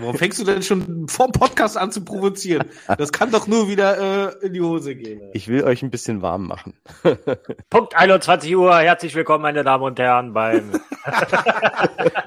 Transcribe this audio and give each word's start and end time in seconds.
Warum 0.00 0.16
fängst 0.16 0.38
du 0.40 0.44
denn 0.44 0.62
schon 0.62 1.08
vom 1.08 1.32
Podcast 1.32 1.76
an 1.76 1.92
zu 1.92 2.04
provozieren? 2.04 2.68
Das 2.98 3.12
kann 3.12 3.30
doch 3.30 3.46
nur 3.46 3.68
wieder 3.68 4.32
äh, 4.40 4.46
in 4.46 4.52
die 4.52 4.60
Hose 4.60 4.96
gehen. 4.96 5.20
Ich 5.32 5.48
will 5.48 5.64
euch 5.64 5.82
ein 5.82 5.90
bisschen 5.90 6.22
warm 6.22 6.46
machen. 6.46 6.74
Punkt 7.70 7.94
21 7.94 8.56
Uhr. 8.56 8.76
Herzlich 8.78 9.14
willkommen, 9.14 9.42
meine 9.42 9.62
Damen 9.62 9.84
und 9.84 9.98
Herren, 9.98 10.32
beim. 10.32 10.72
oh, 10.72 11.10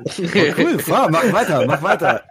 cool, 0.58 0.80
fahr, 0.80 1.10
mach 1.10 1.32
weiter, 1.34 1.66
mach 1.66 1.82
weiter. 1.82 2.24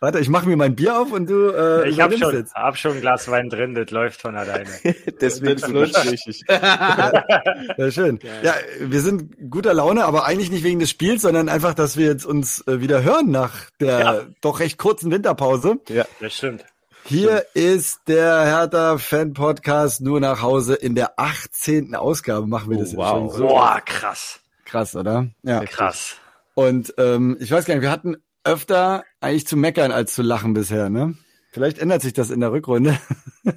Warte, 0.00 0.20
ich 0.20 0.28
mache 0.28 0.48
mir 0.48 0.56
mein 0.56 0.76
Bier 0.76 0.98
auf 0.98 1.12
und 1.12 1.28
du. 1.28 1.50
Äh, 1.50 1.88
ich 1.88 2.00
habe 2.00 2.16
schon, 2.16 2.46
hab 2.54 2.76
schon 2.76 2.92
ein 2.92 3.00
Glas 3.00 3.28
Wein 3.30 3.48
drin, 3.48 3.74
das 3.74 3.90
läuft 3.90 4.20
von 4.20 4.36
alleine. 4.36 4.68
Deswegen 5.20 5.58
flutscht 5.58 6.04
richtig. 6.04 6.44
ja, 6.48 7.90
schön. 7.90 8.20
Ja, 8.42 8.54
wir 8.80 9.00
sind 9.00 9.50
guter 9.50 9.74
Laune, 9.74 10.04
aber 10.04 10.24
eigentlich 10.24 10.50
nicht 10.50 10.64
wegen 10.64 10.78
des 10.78 10.90
Spiels, 10.90 11.22
sondern 11.22 11.48
einfach, 11.48 11.74
dass 11.74 11.96
wir 11.96 12.06
jetzt 12.06 12.24
uns 12.24 12.66
äh, 12.66 12.80
wieder 12.80 13.02
hören 13.02 13.30
nach 13.30 13.70
der 13.80 13.98
ja. 13.98 14.20
doch 14.40 14.60
recht 14.60 14.78
kurzen 14.78 15.10
Winterpause. 15.10 15.78
Ja, 15.88 16.04
das 16.20 16.34
stimmt. 16.34 16.64
Hier 17.04 17.46
ist 17.54 18.02
der 18.06 18.44
Hertha 18.44 18.98
Fan 18.98 19.32
Podcast 19.32 20.02
nur 20.02 20.20
nach 20.20 20.42
Hause 20.42 20.74
in 20.74 20.94
der 20.94 21.18
18. 21.18 21.94
Ausgabe 21.94 22.46
machen 22.46 22.70
wir 22.70 22.76
oh, 22.76 22.80
das 22.80 22.94
wow. 22.94 22.98
jetzt 22.98 23.10
schon 23.10 23.30
so. 23.30 23.46
Boah, 23.48 23.80
krass. 23.84 24.40
Krass, 24.64 24.94
oder? 24.94 25.28
Ja. 25.42 25.64
Krass. 25.64 26.16
Und 26.54 26.92
ähm, 26.98 27.38
ich 27.40 27.50
weiß 27.50 27.64
gar 27.64 27.74
nicht, 27.74 27.82
wir 27.82 27.90
hatten 27.90 28.16
öfter 28.44 29.04
eigentlich 29.20 29.46
zu 29.46 29.56
meckern 29.56 29.92
als 29.92 30.14
zu 30.14 30.22
lachen 30.22 30.54
bisher, 30.54 30.90
ne? 30.90 31.14
Vielleicht 31.50 31.78
ändert 31.78 32.02
sich 32.02 32.12
das 32.12 32.30
in 32.30 32.40
der 32.40 32.52
Rückrunde. 32.52 32.98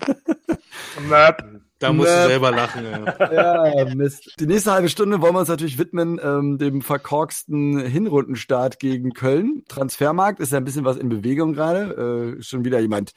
Da 1.80 1.92
musst 1.92 2.10
du 2.10 2.28
selber 2.28 2.52
lachen. 2.52 2.86
Ja. 2.86 3.74
ja, 3.74 3.96
Mist. 3.96 4.36
Die 4.40 4.46
nächste 4.46 4.72
halbe 4.72 4.88
Stunde 4.88 5.20
wollen 5.22 5.34
wir 5.34 5.40
uns 5.40 5.50
natürlich 5.50 5.80
widmen 5.80 6.20
ähm, 6.24 6.58
dem 6.60 6.82
verkorksten 6.82 7.80
Hinrundenstart 7.80 8.80
gegen 8.80 9.14
Köln. 9.14 9.64
Transfermarkt 9.68 10.40
ist 10.40 10.52
ja 10.52 10.60
ein 10.60 10.64
bisschen 10.64 10.86
was 10.86 10.98
in 10.98 11.10
Bewegung 11.10 11.54
gerade. 11.54 12.38
Äh, 12.38 12.44
schon 12.44 12.64
wieder 12.66 12.80
jemand 12.80 13.14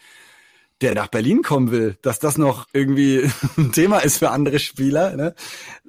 der 0.84 0.94
nach 0.94 1.08
Berlin 1.08 1.40
kommen 1.40 1.70
will, 1.70 1.96
dass 2.02 2.18
das 2.18 2.36
noch 2.36 2.66
irgendwie 2.74 3.22
ein 3.56 3.72
Thema 3.72 4.00
ist 4.00 4.18
für 4.18 4.30
andere 4.30 4.58
Spieler. 4.58 5.16
Ne? 5.16 5.34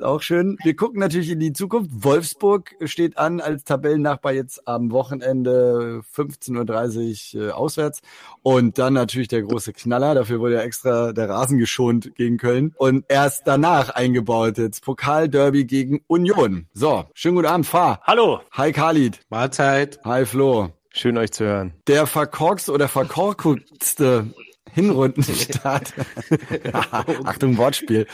Auch 0.02 0.22
schön. 0.22 0.58
Wir 0.64 0.74
gucken 0.74 1.02
natürlich 1.02 1.30
in 1.30 1.42
die 1.42 1.52
Zukunft. 1.52 1.92
Wolfsburg 1.94 2.74
steht 2.86 3.18
an 3.18 3.42
als 3.42 3.66
Tabellennachbar 3.66 4.32
jetzt 4.32 4.66
am 4.70 4.92
Wochenende 4.92 6.02
15.30 6.16 7.36
Uhr 7.36 7.48
äh, 7.48 7.52
auswärts. 7.52 8.00
Und 8.42 8.78
dann 8.78 8.94
natürlich 8.94 9.28
der 9.28 9.42
große 9.42 9.74
Knaller. 9.74 10.16
Dafür 10.16 10.40
wurde 10.40 10.56
ja 10.56 10.62
extra 10.62 11.12
der 11.12 11.28
Rasen 11.28 11.58
geschont 11.58 12.16
gegen 12.16 12.38
Köln. 12.38 12.74
Und 12.78 13.04
erst 13.10 13.48
danach 13.48 13.90
eingebaut 13.90 14.58
jetzt 14.58 14.82
Pokalderby 14.82 15.66
gegen 15.66 16.04
Union. 16.08 16.68
So, 16.74 17.04
schönen 17.14 17.36
guten 17.36 17.50
Abend, 17.50 17.66
Fahr. 17.66 18.00
Hallo. 18.04 18.40
Hi 18.52 18.72
Khalid. 18.72 19.20
Mahlzeit. 19.30 20.00
Hi 20.06 20.26
Flo. 20.26 20.70
Schön 20.90 21.18
euch 21.18 21.34
zu 21.34 21.44
hören. 21.44 21.74
Der 21.88 22.08
verkorkste 22.08 22.72
oder 22.72 22.88
verkorkutste 22.88 24.28
Hinrundenstart. 24.76 25.94
Achtung, 27.24 27.58
Wortspiel. 27.58 28.08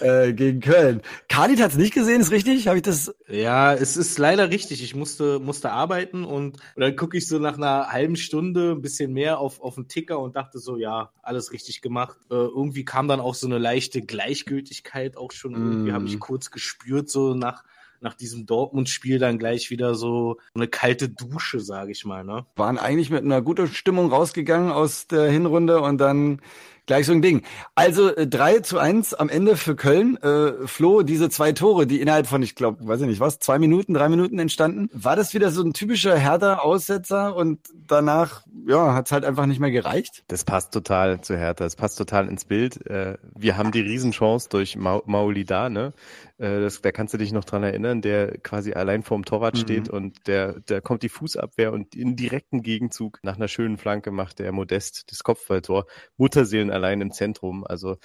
Äh, 0.00 0.32
gegen 0.32 0.60
Köln. 0.60 1.02
Khalid 1.28 1.60
hat 1.60 1.72
es 1.72 1.76
nicht 1.76 1.92
gesehen, 1.92 2.22
ist 2.22 2.30
richtig? 2.30 2.68
Habe 2.68 2.78
ich 2.78 2.82
das? 2.82 3.14
Ja, 3.28 3.74
es 3.74 3.98
ist 3.98 4.18
leider 4.18 4.48
richtig. 4.50 4.82
Ich 4.82 4.94
musste, 4.94 5.38
musste 5.38 5.72
arbeiten 5.72 6.24
und, 6.24 6.54
und 6.54 6.80
dann 6.80 6.96
gucke 6.96 7.18
ich 7.18 7.28
so 7.28 7.38
nach 7.38 7.58
einer 7.58 7.88
halben 7.92 8.16
Stunde 8.16 8.72
ein 8.72 8.80
bisschen 8.80 9.12
mehr 9.12 9.38
auf, 9.38 9.60
auf 9.60 9.74
den 9.74 9.88
Ticker 9.88 10.18
und 10.18 10.36
dachte 10.36 10.58
so, 10.58 10.78
ja, 10.78 11.10
alles 11.22 11.52
richtig 11.52 11.82
gemacht. 11.82 12.16
Äh, 12.30 12.34
irgendwie 12.34 12.86
kam 12.86 13.08
dann 13.08 13.20
auch 13.20 13.34
so 13.34 13.46
eine 13.46 13.58
leichte 13.58 14.00
Gleichgültigkeit 14.00 15.18
auch 15.18 15.32
schon. 15.32 15.52
Irgendwie 15.52 15.90
mm. 15.90 15.94
habe 15.94 16.06
ich 16.06 16.18
kurz 16.18 16.50
gespürt, 16.50 17.10
so 17.10 17.34
nach 17.34 17.62
nach 18.00 18.14
diesem 18.14 18.46
Dortmund-Spiel 18.46 19.18
dann 19.18 19.38
gleich 19.38 19.70
wieder 19.70 19.94
so 19.94 20.38
eine 20.54 20.68
kalte 20.68 21.08
Dusche, 21.08 21.60
sage 21.60 21.92
ich 21.92 22.04
mal. 22.04 22.24
Ne? 22.24 22.46
Waren 22.56 22.78
eigentlich 22.78 23.10
mit 23.10 23.24
einer 23.24 23.42
guten 23.42 23.68
Stimmung 23.68 24.10
rausgegangen 24.10 24.70
aus 24.70 25.06
der 25.06 25.30
Hinrunde 25.30 25.80
und 25.80 25.98
dann 25.98 26.40
Gleich 26.86 27.06
so 27.06 27.12
ein 27.12 27.20
Ding. 27.20 27.42
Also 27.74 28.14
äh, 28.14 28.28
3 28.28 28.60
zu 28.60 28.78
1 28.78 29.14
am 29.14 29.28
Ende 29.28 29.56
für 29.56 29.74
Köln. 29.74 30.16
Äh, 30.18 30.68
Flo, 30.68 31.02
diese 31.02 31.28
zwei 31.28 31.50
Tore, 31.50 31.88
die 31.88 32.00
innerhalb 32.00 32.28
von, 32.28 32.42
ich 32.44 32.54
glaube, 32.54 32.86
weiß 32.86 33.00
ich 33.00 33.08
nicht 33.08 33.18
was, 33.18 33.40
zwei 33.40 33.58
Minuten, 33.58 33.92
drei 33.92 34.08
Minuten 34.08 34.38
entstanden. 34.38 34.88
War 34.92 35.16
das 35.16 35.34
wieder 35.34 35.50
so 35.50 35.64
ein 35.64 35.72
typischer 35.72 36.16
Hertha-Aussetzer 36.16 37.34
und 37.34 37.58
danach, 37.88 38.42
ja, 38.68 38.94
hat's 38.94 39.10
halt 39.10 39.24
einfach 39.24 39.46
nicht 39.46 39.58
mehr 39.58 39.72
gereicht? 39.72 40.22
Das 40.28 40.44
passt 40.44 40.72
total 40.72 41.20
zu 41.22 41.36
Hertha. 41.36 41.64
Das 41.64 41.74
passt 41.74 41.98
total 41.98 42.28
ins 42.28 42.44
Bild. 42.44 42.86
Äh, 42.86 43.18
wir 43.34 43.56
haben 43.56 43.72
die 43.72 43.80
Riesenchance 43.80 44.48
durch 44.48 44.76
Ma 44.76 45.02
Maulida, 45.06 45.68
ne? 45.68 45.92
Äh, 46.38 46.60
das, 46.60 46.80
da 46.82 46.92
kannst 46.92 47.14
du 47.14 47.18
dich 47.18 47.32
noch 47.32 47.44
dran 47.44 47.62
erinnern, 47.62 48.02
der 48.02 48.38
quasi 48.38 48.72
allein 48.72 49.02
vorm 49.02 49.24
Torwart 49.24 49.54
mhm. 49.54 49.60
steht 49.60 49.88
und 49.88 50.26
der, 50.26 50.60
der 50.60 50.80
kommt 50.80 51.02
die 51.02 51.08
Fußabwehr 51.08 51.72
und 51.72 51.94
in 51.94 52.16
direkten 52.16 52.62
Gegenzug 52.62 53.18
nach 53.22 53.36
einer 53.36 53.48
schönen 53.48 53.78
Flanke 53.78 54.10
macht 54.10 54.38
der 54.38 54.52
Modest 54.52 55.10
das 55.10 55.22
Kopfballtor. 55.22 55.86
Mutterseelen 56.16 56.70
allein 56.70 57.00
im 57.00 57.12
Zentrum. 57.12 57.64
Also 57.66 57.96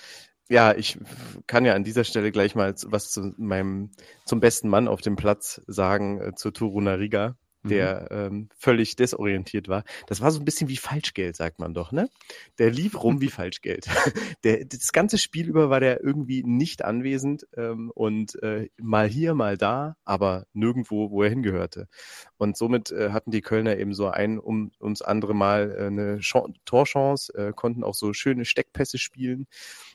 ja, 0.49 0.73
ich 0.75 0.99
kann 1.47 1.65
ja 1.65 1.73
an 1.73 1.83
dieser 1.83 2.03
Stelle 2.03 2.31
gleich 2.31 2.55
mal 2.55 2.73
was 2.85 3.09
zu 3.09 3.33
meinem 3.37 3.91
zum 4.25 4.39
besten 4.39 4.69
Mann 4.69 4.87
auf 4.87 5.01
dem 5.01 5.15
Platz 5.15 5.61
sagen 5.67 6.19
äh, 6.21 6.35
zu 6.35 6.51
Turuna 6.51 6.95
Riga 6.95 7.37
der 7.63 8.07
mhm. 8.09 8.17
ähm, 8.17 8.49
völlig 8.57 8.95
desorientiert 8.95 9.67
war. 9.67 9.83
Das 10.07 10.21
war 10.21 10.31
so 10.31 10.39
ein 10.39 10.45
bisschen 10.45 10.69
wie 10.69 10.77
Falschgeld, 10.77 11.35
sagt 11.35 11.59
man 11.59 11.73
doch, 11.73 11.91
ne? 11.91 12.09
Der 12.57 12.71
lief 12.71 13.01
rum 13.03 13.21
wie 13.21 13.29
Falschgeld. 13.29 13.87
Der, 14.43 14.65
das 14.65 14.91
ganze 14.91 15.17
Spiel 15.17 15.47
über 15.47 15.69
war 15.69 15.79
der 15.79 16.03
irgendwie 16.03 16.43
nicht 16.43 16.83
anwesend 16.83 17.45
ähm, 17.55 17.91
und 17.93 18.41
äh, 18.41 18.69
mal 18.77 19.07
hier, 19.07 19.35
mal 19.35 19.57
da, 19.57 19.95
aber 20.03 20.47
nirgendwo, 20.53 21.11
wo 21.11 21.21
er 21.21 21.29
hingehörte. 21.29 21.87
Und 22.37 22.57
somit 22.57 22.91
äh, 22.91 23.11
hatten 23.11 23.29
die 23.29 23.41
Kölner 23.41 23.77
eben 23.77 23.93
so 23.93 24.07
ein 24.07 24.39
um, 24.39 24.71
ums 24.81 25.03
andere 25.03 25.35
Mal 25.35 25.75
äh, 25.77 25.85
eine 25.85 26.19
Ch 26.19 26.35
Torchance, 26.65 27.33
äh, 27.35 27.53
konnten 27.53 27.83
auch 27.83 27.93
so 27.93 28.13
schöne 28.13 28.45
Steckpässe 28.45 28.97
spielen 28.97 29.47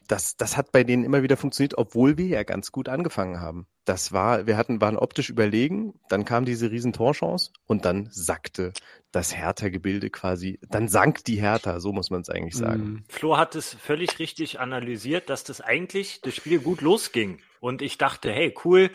das, 0.07 0.37
das 0.37 0.57
hat 0.57 0.73
bei 0.73 0.85
denen 0.85 1.05
immer 1.05 1.23
wieder 1.23 1.37
funktioniert, 1.37 1.77
obwohl 1.79 2.19
wir 2.19 2.27
ja 2.27 2.43
ganz 2.43 2.73
gut 2.73 2.89
angefangen 2.89 3.41
haben. 3.41 3.67
Das 3.85 4.13
war, 4.13 4.47
wir 4.47 4.57
hatten, 4.57 4.81
waren 4.81 4.97
optisch 4.97 5.31
überlegen, 5.31 5.95
dann 6.09 6.25
kam 6.25 6.45
diese 6.45 6.71
riesen 6.71 6.93
Torchance 6.93 7.53
und 7.67 7.85
dann 7.85 8.09
sackte 8.11 8.73
das 9.13 9.37
Hertha-Gebilde 9.37 10.11
quasi, 10.11 10.59
dann 10.69 10.89
sank 10.89 11.25
die 11.25 11.41
Hertha, 11.41 11.81
so 11.81 11.93
muss 11.93 12.11
man 12.11 12.21
es 12.21 12.29
eigentlich 12.29 12.57
sagen. 12.57 12.83
Mhm. 12.83 13.05
Flo 13.09 13.37
hat 13.37 13.55
es 13.55 13.75
völlig 13.75 14.19
richtig 14.19 14.61
analysiert, 14.61 15.31
dass 15.31 15.45
das 15.45 15.61
eigentlich, 15.61 16.21
das 16.21 16.35
Spiel 16.35 16.59
gut 16.59 16.81
losging. 16.81 17.41
Und 17.61 17.83
ich 17.83 17.97
dachte, 17.99 18.31
hey, 18.31 18.55
cool, 18.65 18.91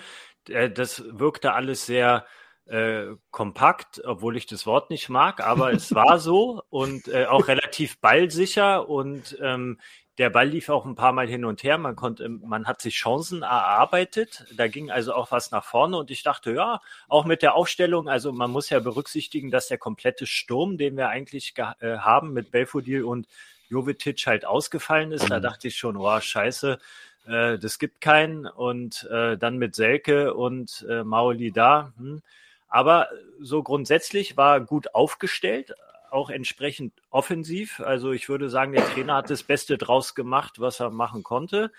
äh, 0.48 0.70
das 0.70 1.04
wirkte 1.08 1.54
alles 1.54 1.86
sehr 1.86 2.26
äh, 2.72 3.18
kompakt, 3.32 4.02
obwohl 4.06 4.38
ich 4.38 4.46
das 4.46 4.66
Wort 4.66 4.90
nicht 4.90 5.10
mag, 5.10 5.46
aber 5.46 5.74
es 5.74 5.94
war 5.94 6.20
so 6.20 6.64
und 6.70 7.10
äh, 7.10 7.26
auch 7.26 7.50
relativ 7.50 8.00
ballsicher 8.00 8.88
und 8.88 9.38
ähm, 9.42 9.78
der 10.18 10.30
Ball 10.30 10.48
lief 10.48 10.70
auch 10.70 10.86
ein 10.86 10.96
paar 10.96 11.12
Mal 11.12 11.28
hin 11.28 11.44
und 11.44 11.64
her. 11.64 11.78
Man 11.78 11.96
konnte, 11.96 12.30
man 12.30 12.68
hat 12.68 12.82
sich 12.82 12.96
Chancen 12.96 13.42
erarbeitet. 13.42 14.46
Da 14.56 14.68
ging 14.68 14.92
also 14.92 15.14
auch 15.14 15.32
was 15.32 15.52
nach 15.52 15.64
vorne. 15.64 15.98
Und 15.98 16.12
ich 16.12 16.22
dachte, 16.22 16.54
ja, 16.54 16.80
auch 17.08 17.26
mit 17.26 17.42
der 17.42 17.56
Aufstellung, 17.56 18.08
also 18.08 18.32
man 18.32 18.52
muss 18.52 18.70
ja 18.70 18.80
berücksichtigen, 18.80 19.52
dass 19.52 19.68
der 19.68 19.78
komplette 19.78 20.28
Sturm, 20.28 20.78
den 20.78 20.96
wir 20.96 21.10
eigentlich 21.10 21.56
äh, 21.58 21.98
haben 21.98 22.34
mit 22.34 22.52
Belfodil 22.52 23.04
und 23.04 23.28
Jovetic 23.70 24.28
halt 24.28 24.46
ausgefallen 24.46 25.12
ist. 25.12 25.30
Da 25.30 25.40
mhm. 25.40 25.44
dachte 25.44 25.70
ich 25.70 25.78
schon, 25.78 25.98
oh, 25.98 26.20
scheiße, 26.20 26.78
äh, 27.26 27.58
das 27.58 27.80
gibt 27.80 28.00
keinen. 28.00 28.46
Und 28.46 29.10
äh, 29.10 29.38
dann 29.38 29.58
mit 29.58 29.76
Selke 29.76 30.36
und 30.36 30.86
äh, 30.90 31.04
Maoli 31.04 31.52
da. 31.52 31.94
Hm. 31.98 32.22
Aber 32.72 33.10
so 33.40 33.62
grundsätzlich 33.62 34.38
war 34.38 34.60
gut 34.62 34.96
aufgestellt 34.96 35.76
auch 36.12 36.30
entsprechend 36.30 36.94
offensiv. 37.10 37.80
Also 37.80 38.12
ich 38.12 38.30
würde 38.30 38.50
sagen, 38.50 38.74
der 38.74 38.86
Trainer 38.86 39.16
hat 39.16 39.30
das 39.30 39.44
Beste 39.44 39.78
draus 39.78 40.14
gemacht, 40.14 40.60
was 40.60 40.80
er 40.80 40.90
machen 40.90 41.24
konnte. 41.24 41.72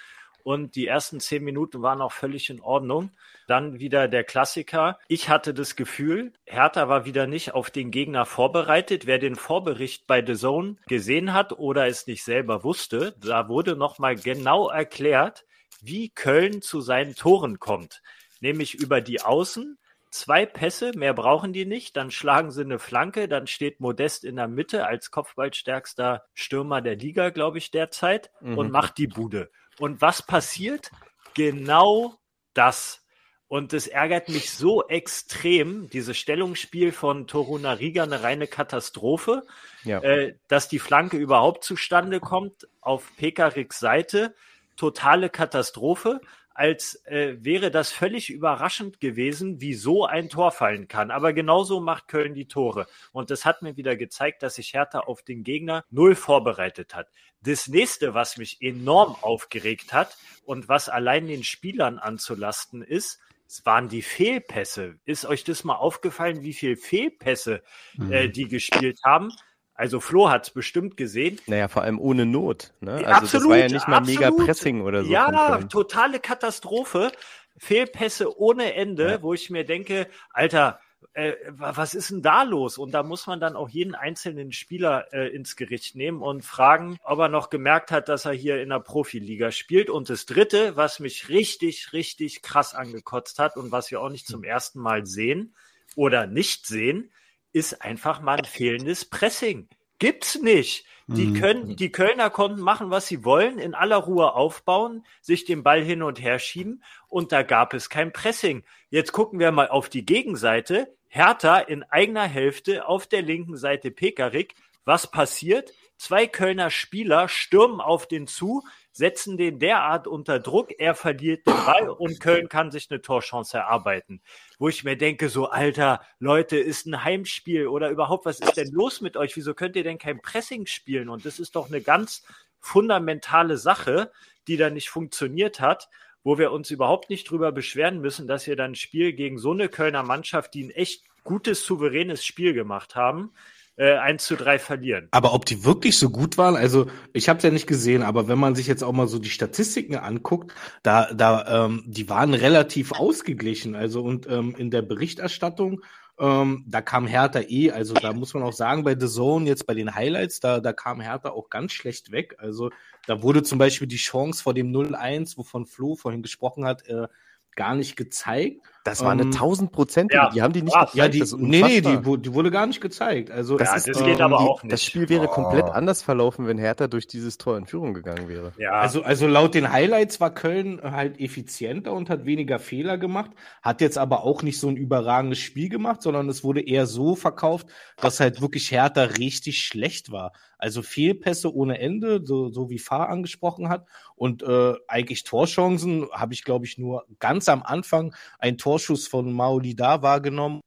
Und 0.43 0.75
die 0.75 0.89
ersten 0.89 1.21
zehn 1.21 1.45
Minuten 1.45 1.83
waren 1.83 2.01
auch 2.01 2.11
völlig 2.11 2.51
in 2.51 2.61
Ordnung. 2.61 3.11
Dann 3.47 3.79
wieder 3.79 4.09
der 4.09 4.25
Klassiker. 4.25 4.99
Ich 5.07 5.29
hatte 5.29 5.55
das 5.55 5.77
Gefühl, 5.77 6.33
Hertha 6.47 6.89
war 6.89 7.05
wieder 7.05 7.27
nicht 7.27 7.55
auf 7.55 7.71
den 7.71 7.91
Gegner 7.93 8.27
vorbereitet. 8.27 9.07
Wer 9.07 9.19
den 9.19 9.37
Vorbericht 9.37 10.07
bei 10.07 10.25
The 10.25 10.35
Zone 10.35 10.77
gesehen 10.89 11.33
hat 11.33 11.53
oder 11.53 11.87
es 11.87 12.07
nicht 12.07 12.25
selber 12.25 12.65
wusste, 12.65 13.15
da 13.21 13.49
wurde 13.49 13.77
nochmal 13.77 14.17
genau 14.17 14.69
erklärt, 14.69 15.45
wie 15.81 16.09
Köln 16.09 16.63
zu 16.63 16.81
seinen 16.81 17.15
Toren 17.15 17.61
kommt. 17.61 18.03
Nämlich 18.41 18.75
über 18.75 19.01
die 19.01 19.21
Außen, 19.21 19.79
zwei 20.13 20.47
Pässe, 20.47 20.93
mehr 20.95 21.15
brauchen 21.15 21.53
die 21.53 21.65
nicht, 21.65 21.97
dann 21.97 22.11
schlagen 22.11 22.51
sie 22.51 22.63
eine 22.63 22.79
Flanke, 22.79 23.29
dann 23.29 23.47
steht 23.47 23.81
Modest 23.81 24.25
in 24.25 24.37
der 24.37 24.47
Mitte 24.47 24.87
als 24.87 25.11
Kopfballstärkster 25.11 26.25
Stürmer 26.35 26.81
der 26.81 26.97
Liga, 26.97 27.31
glaube 27.31 27.59
ich, 27.59 27.71
derzeit 27.71 28.31
mhm. 28.41 28.59
und 28.59 28.71
macht 28.71 28.99
die 28.99 29.07
Bude. 29.07 29.51
Und 29.79 30.01
was 30.01 30.23
passiert? 30.23 30.91
Genau 31.35 32.15
das. 32.55 33.05
Und 33.49 33.73
es 33.73 33.87
ärgert 33.87 34.29
mich 34.29 34.51
so 34.51 34.87
extrem, 34.89 35.91
dieses 35.91 36.17
Stellungsspiel 36.17 36.93
von 36.93 37.27
Toruna 37.27 37.73
Riga, 37.73 38.03
eine 38.03 38.23
reine 38.23 38.47
Katastrophe, 38.47 39.43
ja. 39.85 40.01
äh, 40.01 40.37
dass 40.49 40.69
die 40.69 40.79
Flanke 40.79 41.17
überhaupt 41.17 41.65
zustande 41.65 42.21
kommt 42.21 42.67
auf 42.81 43.11
Pekariks 43.17 43.79
Seite. 43.79 44.35
Totale 44.77 45.29
Katastrophe. 45.29 46.21
Als 46.55 47.05
äh, 47.07 47.37
wäre 47.41 47.71
das 47.71 47.93
völlig 47.93 48.31
überraschend 48.31 49.01
gewesen, 49.01 49.61
wie 49.61 49.75
so 49.75 50.07
ein 50.07 50.29
Tor 50.29 50.53
fallen 50.53 50.89
kann. 50.89 51.11
Aber 51.11 51.33
genauso 51.33 51.81
macht 51.81 52.09
Köln 52.09 52.35
die 52.35 52.49
Tore. 52.49 52.87
Und 53.13 53.31
das 53.31 53.45
hat 53.45 53.63
mir 53.63 53.77
wieder 53.77 53.97
gezeigt, 53.97 54.43
dass 54.43 54.57
sich 54.57 54.75
Hertha 54.75 55.01
auf 55.01 55.23
den 55.23 55.45
Gegner 55.45 55.85
null 55.91 56.15
vorbereitet 56.15 56.95
hat. 56.95 57.09
Das 57.43 57.69
nächste, 57.69 58.15
was 58.15 58.37
mich 58.37 58.61
enorm 58.61 59.17
aufgeregt 59.21 59.93
hat 59.93 60.17
und 60.45 60.69
was 60.69 60.89
allein 60.89 61.27
den 61.27 61.45
Spielern 61.45 61.99
anzulasten 61.99 62.83
ist, 62.83 63.19
waren 63.65 63.89
die 63.89 64.03
Fehlpässe. 64.03 64.99
Ist 65.05 65.27
euch 65.27 65.45
das 65.45 65.65
mal 65.65 65.77
aufgefallen, 65.77 66.43
wie 66.43 66.55
viel 66.55 66.77
Fehlpässe 66.77 67.63
äh, 68.11 68.29
mhm. 68.29 68.33
die 68.33 68.49
gespielt 68.49 69.01
haben? 69.05 69.31
Also 69.75 70.01
Flo 70.01 70.31
hat 70.31 70.45
es 70.45 70.51
bestimmt 70.51 70.97
gesehen. 70.97 71.41
Naja, 71.47 71.69
vor 71.69 71.83
allem 71.83 71.99
ohne 71.99 72.27
Not. 72.27 72.73
Ne? 72.81 72.93
Also 72.93 73.07
absolut, 73.07 73.33
das 73.35 73.49
war 73.49 73.57
ja 73.57 73.69
nicht 73.69 73.89
mal 73.89 73.97
absolut. 73.99 74.21
mega 74.21 74.45
Pressing 74.45 74.83
oder 74.83 75.05
so. 75.05 75.11
Ja, 75.11 75.59
totale 75.65 76.21
Katastrophe. 76.21 77.11
Fehlpässe 77.57 78.39
ohne 78.39 78.75
Ende, 78.75 79.09
ja. 79.09 79.23
wo 79.23 79.35
ich 79.35 79.51
mir 79.51 79.65
denke, 79.65 80.09
Alter, 80.33 80.81
äh, 81.15 81.35
was 81.49 81.95
ist 81.95 82.11
denn 82.11 82.23
da 82.23 82.43
los? 82.43 82.79
Und 82.79 82.93
da 82.93 83.03
muss 83.03 83.27
man 83.27 83.41
dann 83.41 83.57
auch 83.57 83.69
jeden 83.69 83.95
einzelnen 83.95 84.53
Spieler 84.53 85.13
äh, 85.13 85.29
ins 85.29 85.57
Gericht 85.57 85.95
nehmen 85.95 86.23
und 86.23 86.45
fragen, 86.45 86.99
ob 87.03 87.19
er 87.19 87.29
noch 87.29 87.51
gemerkt 87.51 87.91
hat, 87.91 88.09
dass 88.09 88.25
er 88.25 88.33
hier 88.33 88.63
in 88.63 88.71
der 88.71 88.81
Profiliga 88.81 89.53
spielt. 89.53 89.91
Und 89.91 90.11
das 90.11 90.27
Dritte, 90.27 90.77
was 90.77 91.01
mich 91.01 91.29
richtig, 91.29 91.93
richtig 91.93 92.43
krass 92.43 92.75
angekotzt 92.75 93.39
hat 93.39 93.57
und 93.57 93.73
was 93.73 93.91
wir 93.91 94.01
auch 94.01 94.11
nicht 94.11 94.27
zum 94.27 94.45
ersten 94.45 94.81
Mal 94.81 95.07
sehen 95.07 95.55
oder 95.97 96.27
nicht 96.27 96.67
sehen, 96.67 97.11
ist 97.53 97.83
einfach 97.83 98.21
mal 98.21 98.39
ein 98.39 98.45
fehlendes 98.45 99.05
Pressing. 99.05 99.69
Gibt's 99.99 100.41
nicht. 100.41 100.87
Die 101.07 101.27
mhm. 101.27 101.35
können, 101.35 101.77
die 101.77 101.93
Kölner 101.93 102.31
konnten 102.31 102.61
machen, 102.61 102.91
was 102.91 103.07
sie 103.07 103.25
wollen, 103.25 103.59
in 103.59 103.75
aller 103.75 103.97
Ruhe 103.97 104.35
aufbauen, 104.35 105.05
sich 105.21 105.45
den 105.45 105.63
Ball 105.63 105.83
hin 105.83 106.03
und 106.03 106.21
her 106.21 106.39
schieben 106.39 106.83
und 107.09 107.33
da 107.33 107.43
gab 107.43 107.75
es 107.75 107.91
kein 107.91 108.13
Pressing. 108.13 108.65
Jetzt 108.89 109.13
gucken 109.13 109.39
wir 109.39 109.51
mal 109.53 109.69
auf 109.69 109.89
die 109.89 110.07
Gegenseite. 110.07 110.95
Hertha 111.09 111.59
in 111.59 111.83
eigener 111.85 112.25
Hälfte 112.25 112.87
auf 112.87 113.07
der 113.07 113.23
linken 113.23 113.57
Seite 113.57 113.91
Pekarik. 113.91 114.55
Was 114.85 115.11
passiert? 115.11 115.73
Zwei 115.99 116.27
Kölner 116.27 116.71
Spieler 116.71 117.29
stürmen 117.29 117.81
auf 117.81 118.09
den 118.09 118.27
zu, 118.27 118.65
setzen 118.93 119.37
den 119.37 119.59
derart 119.59 120.07
unter 120.07 120.39
Druck, 120.39 120.73
er 120.79 120.95
verliert 120.95 121.47
den 121.47 121.55
Ball 121.55 121.89
und 121.89 122.21
Köln 122.21 122.49
kann 122.49 122.71
sich 122.71 122.91
eine 122.91 123.01
Torchance 123.01 123.57
erarbeiten. 123.57 124.21
Wo 124.59 124.69
ich 124.69 124.85
mir 124.85 124.97
denke, 124.97 125.29
so 125.29 125.49
alter 125.49 126.03
Leute, 126.19 126.59
ist 126.59 126.87
ein 126.87 127.03
Heimspiel 127.03 127.67
oder 127.67 127.91
überhaupt, 127.91 128.27
was 128.27 128.41
ist 128.41 128.57
denn 128.57 128.71
los 128.71 129.01
mit 129.01 129.17
euch? 129.17 129.35
Wieso 129.37 129.55
könnt 129.55 129.77
ihr 129.77 129.85
denn 129.85 129.99
kein 129.99 130.21
Pressing 130.21 130.67
spielen? 130.67 131.09
Und 131.09 131.25
das 131.25 131.39
ist 131.39 131.57
doch 131.57 131.69
eine 131.69 131.81
ganz 131.81 132.23
fundamentale 132.61 133.57
Sache, 133.57 134.13
die 134.47 134.57
da 134.57 134.71
nicht 134.71 134.91
funktioniert 134.91 135.61
hat 135.61 135.89
wo 136.25 136.39
wir 136.39 136.53
uns 136.53 136.71
überhaupt 136.71 137.11
nicht 137.11 137.31
drüber 137.31 137.53
beschweren 137.53 138.01
müssen, 138.01 138.27
dass 138.27 138.47
wir 138.47 138.57
dann 138.57 138.73
ein 138.73 138.77
Spiel 138.77 139.13
gegen 139.13 139.39
so 139.39 139.53
eine 139.53 139.69
Kölner 139.69 140.03
Mannschaft, 140.03 140.55
die 140.55 140.65
ein 140.65 140.71
echt 140.71 141.05
gutes, 141.25 141.65
souveränes 141.65 142.25
Spiel 142.25 142.53
gemacht 142.53 142.97
haben, 142.97 143.33
äh, 143.77 143.97
1 143.97 144.25
zu 144.25 144.37
3 144.37 144.59
verlieren. 144.59 145.09
Aber 145.11 145.35
ob 145.35 145.45
die 145.45 145.65
wirklich 145.65 145.99
so 145.99 146.11
gut 146.11 146.39
waren, 146.39 146.57
also 146.57 146.87
ich 147.13 147.29
habe 147.29 147.39
es 147.39 147.43
ja 147.43 147.51
nicht 147.51 147.67
gesehen, 147.67 148.03
aber 148.03 148.29
wenn 148.29 148.39
man 148.39 148.55
sich 148.55 148.67
jetzt 148.67 148.83
auch 148.83 148.93
mal 148.93 149.09
so 149.09 149.19
die 149.19 149.31
Statistiken 149.31 149.97
anguckt, 149.97 150.53
da, 150.83 151.13
da, 151.13 151.65
ähm, 151.67 151.85
die 151.87 152.09
waren 152.09 152.35
relativ 152.35 152.93
ausgeglichen. 152.93 153.75
Also 153.75 154.03
und 154.03 154.29
ähm, 154.29 154.55
in 154.57 154.71
der 154.71 154.83
Berichterstattung, 154.83 155.81
ähm, 156.19 156.65
da 156.69 156.83
kam 156.83 157.07
Hertha 157.07 157.41
eh, 157.41 157.71
also 157.71 157.95
da 157.95 158.13
muss 158.13 158.35
man 158.35 158.43
auch 158.43 158.53
sagen, 158.53 158.85
bei 158.85 158.99
The 158.99 159.09
Zone, 159.09 159.47
jetzt 159.47 159.67
bei 159.67 159.75
den 159.75 159.95
Highlights, 159.95 160.41
da, 160.41 160.61
da 160.61 160.73
kam 160.73 161.01
Hertha 161.01 161.31
auch 161.31 161.49
ganz 161.49 161.73
schlecht 161.73 162.13
weg. 162.13 162.37
Also 162.39 162.71
da 163.07 163.23
wurde 163.23 163.43
zum 163.43 163.59
Beispiel 163.59 163.89
die 163.89 163.97
Chance 163.97 164.43
vor 164.43 164.55
dem 164.55 164.71
0-1, 164.71 165.37
wovon 165.39 165.67
Flo 165.67 165.97
vorhin 165.97 166.23
gesprochen 166.23 166.65
hat, 166.65 166.87
äh, 166.87 167.09
gar 167.57 167.75
nicht 167.75 167.97
gezeigt. 167.97 168.61
Das 168.85 169.05
war 169.05 169.13
eine 169.13 169.23
1000 169.23 169.69
ähm, 169.69 169.73
Prozent. 169.73 170.13
Ja, 170.13 170.31
die 170.31 170.43
haben 170.43 170.53
die 170.53 170.63
nicht 170.63 170.75
gezeigt. 170.75 170.95
Ja, 170.95 171.09
die, 171.09 171.23
nee, 171.37 171.63
nee, 171.63 171.81
die, 171.81 171.99
die, 172.21 172.35
wurde 172.35 172.51
gar 172.51 172.67
nicht 172.67 172.81
gezeigt. 172.81 173.31
Also 173.31 173.57
das, 173.57 173.69
ja, 173.69 173.77
ist, 173.77 173.89
das 173.89 173.99
geht 173.99 174.19
ähm, 174.19 174.25
aber 174.25 174.41
auch 174.41 174.63
nicht. 174.63 174.73
Das 174.73 174.83
Spiel 174.85 175.09
wäre 175.09 175.27
oh. 175.27 175.31
komplett 175.31 175.67
anders 175.67 176.03
verlaufen, 176.03 176.49
wenn 176.49 176.59
Hertha 176.59 176.89
durch 176.89 177.07
dieses 177.07 177.39
Tor 177.39 177.57
in 177.57 177.67
Führung 177.67 177.95
gegangen 177.95 178.29
wäre. 178.29 178.53
Ja. 178.59 178.73
Also, 178.73 179.03
also 179.03 179.29
laut 179.29 179.55
den 179.55 179.71
Highlights 179.71 180.21
war 180.21 180.35
Köln 180.35 180.81
halt 180.83 181.21
effizienter 181.21 181.93
und 181.93 182.11
hat 182.11 182.25
weniger 182.25 182.59
Fehler 182.59 182.99
gemacht, 182.99 183.31
hat 183.63 183.81
jetzt 183.81 183.99
aber 183.99 184.25
auch 184.25 184.43
nicht 184.43 184.59
so 184.59 184.69
ein 184.69 184.77
überragendes 184.77 185.39
Spiel 185.39 185.69
gemacht, 185.69 186.03
sondern 186.03 186.29
es 186.29 186.43
wurde 186.43 186.61
eher 186.61 186.87
so 186.87 187.15
verkauft, 187.15 187.69
dass 187.97 188.19
halt 188.19 188.41
wirklich 188.41 188.73
Hertha 188.73 189.03
richtig 189.03 189.61
schlecht 189.61 190.11
war. 190.11 190.33
Also 190.63 190.83
Fehlpässe 190.83 191.53
ohne 191.53 191.81
Ende, 191.81 192.21
so, 192.25 192.49
so 192.49 192.71
wie 192.71 192.79
Fahr 192.79 193.09
angesprochen 193.09 193.69
hat. 193.69 193.85
Und 194.15 194.45
äh, 194.45 194.75
eigentlich 194.87 195.25
Torchancen 195.25 196.07
habe 196.13 196.35
ich, 196.35 196.45
glaube 196.45 196.67
ich, 196.67 196.79
nur 196.79 197.05
ganz 197.19 197.49
am 197.49 197.65
Anfang 197.65 198.15
ein 198.39 198.59
Torschuss 198.73 199.07
von 199.07 199.31
Mauli 199.35 199.77
da 199.77 200.01
wahrgenommen. 200.01 200.63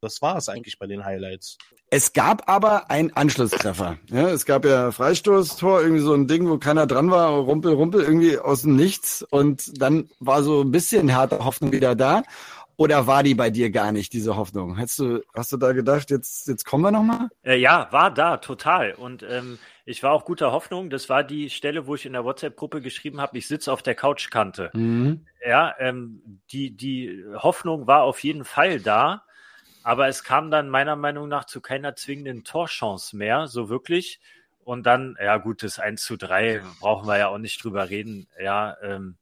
Das 0.00 0.22
war 0.22 0.36
es 0.36 0.48
eigentlich 0.48 0.78
bei 0.78 0.86
den 0.86 1.04
Highlights. 1.04 1.58
Es 1.90 2.12
gab 2.12 2.48
aber 2.48 2.88
einen 2.88 3.12
Anschlusstreffer. 3.16 3.98
Ja, 4.10 4.28
es 4.28 4.46
gab 4.46 4.64
ja 4.64 4.92
Freistoßtor, 4.92 5.80
irgendwie 5.82 6.02
so 6.02 6.14
ein 6.14 6.28
Ding, 6.28 6.48
wo 6.48 6.58
keiner 6.58 6.86
dran 6.86 7.10
war, 7.10 7.30
rumpel, 7.30 7.72
rumpel, 7.72 8.02
irgendwie 8.02 8.38
aus 8.38 8.62
dem 8.62 8.76
Nichts. 8.76 9.26
Und 9.28 9.82
dann 9.82 10.08
war 10.20 10.44
so 10.44 10.60
ein 10.60 10.70
bisschen 10.70 11.12
harte 11.12 11.44
Hoffnung 11.44 11.72
wieder 11.72 11.96
da. 11.96 12.22
Oder 12.76 13.08
war 13.08 13.24
die 13.24 13.34
bei 13.34 13.50
dir 13.50 13.70
gar 13.70 13.90
nicht, 13.90 14.12
diese 14.12 14.36
Hoffnung? 14.36 14.78
Hast 14.78 15.00
du, 15.00 15.20
hast 15.34 15.50
du 15.50 15.56
da 15.56 15.72
gedacht, 15.72 16.12
jetzt, 16.12 16.46
jetzt 16.46 16.64
kommen 16.64 16.84
wir 16.84 16.92
nochmal? 16.92 17.28
Äh, 17.42 17.56
ja, 17.56 17.88
war 17.90 18.14
da, 18.14 18.36
total. 18.36 18.92
Und 18.92 19.24
ähm, 19.28 19.58
ich 19.90 20.04
war 20.04 20.12
auch 20.12 20.24
guter 20.24 20.52
Hoffnung. 20.52 20.88
Das 20.88 21.08
war 21.08 21.24
die 21.24 21.50
Stelle, 21.50 21.86
wo 21.86 21.96
ich 21.96 22.06
in 22.06 22.12
der 22.12 22.24
WhatsApp-Gruppe 22.24 22.80
geschrieben 22.80 23.20
habe, 23.20 23.36
ich 23.36 23.48
sitze 23.48 23.72
auf 23.72 23.82
der 23.82 23.96
Couchkante. 23.96 24.70
Mhm. 24.72 25.26
Ja, 25.44 25.74
ähm, 25.80 26.40
die, 26.52 26.70
die 26.70 27.24
Hoffnung 27.34 27.88
war 27.88 28.02
auf 28.02 28.22
jeden 28.22 28.44
Fall 28.44 28.80
da. 28.80 29.24
Aber 29.82 30.08
es 30.08 30.22
kam 30.22 30.50
dann 30.50 30.68
meiner 30.68 30.94
Meinung 30.94 31.28
nach 31.28 31.44
zu 31.44 31.60
keiner 31.60 31.96
zwingenden 31.96 32.44
Torchance 32.44 33.16
mehr, 33.16 33.48
so 33.48 33.68
wirklich. 33.68 34.20
Und 34.62 34.84
dann, 34.84 35.16
ja 35.20 35.38
gut, 35.38 35.62
das 35.62 35.78
1 35.78 36.04
zu 36.04 36.16
3 36.16 36.62
brauchen 36.80 37.08
wir 37.08 37.18
ja 37.18 37.28
auch 37.28 37.38
nicht 37.38 37.64
drüber 37.64 37.90
reden, 37.90 38.28
ja, 38.40 38.76
ähm, 38.82 39.16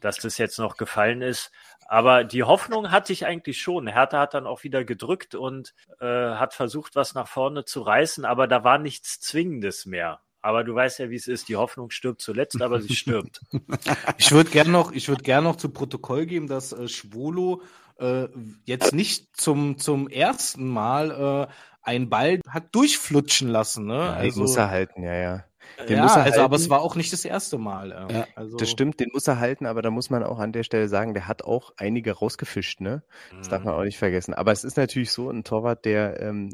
dass 0.00 0.16
das 0.16 0.38
jetzt 0.38 0.58
noch 0.58 0.76
gefallen 0.76 1.22
ist. 1.22 1.50
Aber 1.88 2.24
die 2.24 2.42
Hoffnung 2.42 2.90
hatte 2.90 3.12
ich 3.12 3.26
eigentlich 3.26 3.60
schon. 3.60 3.86
Hertha 3.86 4.20
hat 4.20 4.34
dann 4.34 4.46
auch 4.46 4.64
wieder 4.64 4.84
gedrückt 4.84 5.34
und 5.34 5.74
äh, 6.00 6.06
hat 6.06 6.54
versucht, 6.54 6.96
was 6.96 7.14
nach 7.14 7.28
vorne 7.28 7.64
zu 7.64 7.82
reißen, 7.82 8.24
aber 8.24 8.48
da 8.48 8.64
war 8.64 8.78
nichts 8.78 9.20
Zwingendes 9.20 9.86
mehr. 9.86 10.20
Aber 10.42 10.62
du 10.62 10.74
weißt 10.74 11.00
ja, 11.00 11.10
wie 11.10 11.16
es 11.16 11.26
ist. 11.26 11.48
Die 11.48 11.56
Hoffnung 11.56 11.90
stirbt 11.90 12.20
zuletzt, 12.20 12.62
aber 12.62 12.80
sie 12.80 12.94
stirbt. 12.94 13.40
ich 14.18 14.30
würde 14.30 14.50
gerne 14.50 14.70
noch, 14.70 14.92
ich 14.92 15.08
würde 15.08 15.22
gerne 15.22 15.48
noch 15.48 15.56
zu 15.56 15.70
Protokoll 15.70 16.26
geben, 16.26 16.46
dass 16.46 16.72
äh, 16.72 16.86
Schwolo 16.88 17.62
äh, 17.98 18.28
jetzt 18.64 18.94
nicht 18.94 19.36
zum 19.36 19.78
zum 19.78 20.08
ersten 20.08 20.68
Mal 20.68 21.48
äh, 21.48 21.52
einen 21.82 22.08
Ball 22.10 22.40
hat 22.48 22.74
durchflutschen 22.74 23.48
lassen. 23.48 23.86
Ne? 23.86 23.94
Ja, 23.94 24.12
also 24.12 24.40
muss 24.40 24.56
er 24.56 24.70
halten, 24.70 25.02
ja, 25.02 25.14
ja. 25.14 25.44
Den 25.88 25.96
ja, 25.96 26.02
muss 26.02 26.12
er 26.12 26.18
also, 26.18 26.32
halten. 26.32 26.40
aber 26.40 26.56
es 26.56 26.70
war 26.70 26.80
auch 26.80 26.96
nicht 26.96 27.12
das 27.12 27.24
erste 27.24 27.58
Mal. 27.58 28.08
Ja, 28.10 28.26
also. 28.34 28.56
Das 28.56 28.70
stimmt, 28.70 29.00
den 29.00 29.10
muss 29.12 29.26
er 29.26 29.38
halten, 29.38 29.66
aber 29.66 29.82
da 29.82 29.90
muss 29.90 30.10
man 30.10 30.22
auch 30.22 30.38
an 30.38 30.52
der 30.52 30.62
Stelle 30.62 30.88
sagen, 30.88 31.14
der 31.14 31.28
hat 31.28 31.42
auch 31.42 31.72
einige 31.76 32.12
rausgefischt, 32.12 32.80
ne? 32.80 33.02
Das 33.36 33.46
mhm. 33.46 33.50
darf 33.50 33.64
man 33.64 33.74
auch 33.74 33.84
nicht 33.84 33.98
vergessen. 33.98 34.34
Aber 34.34 34.52
es 34.52 34.64
ist 34.64 34.76
natürlich 34.76 35.12
so 35.12 35.30
ein 35.30 35.44
Torwart, 35.44 35.84
der 35.84 36.20
ähm, 36.20 36.50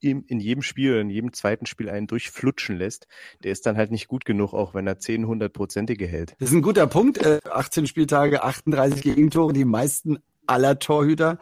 in 0.00 0.40
jedem 0.40 0.62
Spiel 0.62 0.92
oder 0.92 1.00
in 1.00 1.10
jedem 1.10 1.32
zweiten 1.32 1.66
Spiel 1.66 1.90
einen 1.90 2.06
durchflutschen 2.06 2.76
lässt. 2.76 3.06
Der 3.42 3.52
ist 3.52 3.66
dann 3.66 3.76
halt 3.76 3.90
nicht 3.90 4.08
gut 4.08 4.24
genug, 4.24 4.54
auch 4.54 4.74
wenn 4.74 4.86
er 4.86 4.98
10, 4.98 5.26
100-prozentige 5.26 6.06
hält. 6.06 6.36
Das 6.38 6.50
ist 6.50 6.54
ein 6.54 6.62
guter 6.62 6.86
Punkt. 6.86 7.18
Äh, 7.18 7.40
18 7.50 7.86
Spieltage, 7.86 8.42
38 8.42 9.02
Gegentore, 9.02 9.52
die 9.52 9.64
meisten 9.64 10.18
aller 10.46 10.78
Torhüter. 10.78 11.38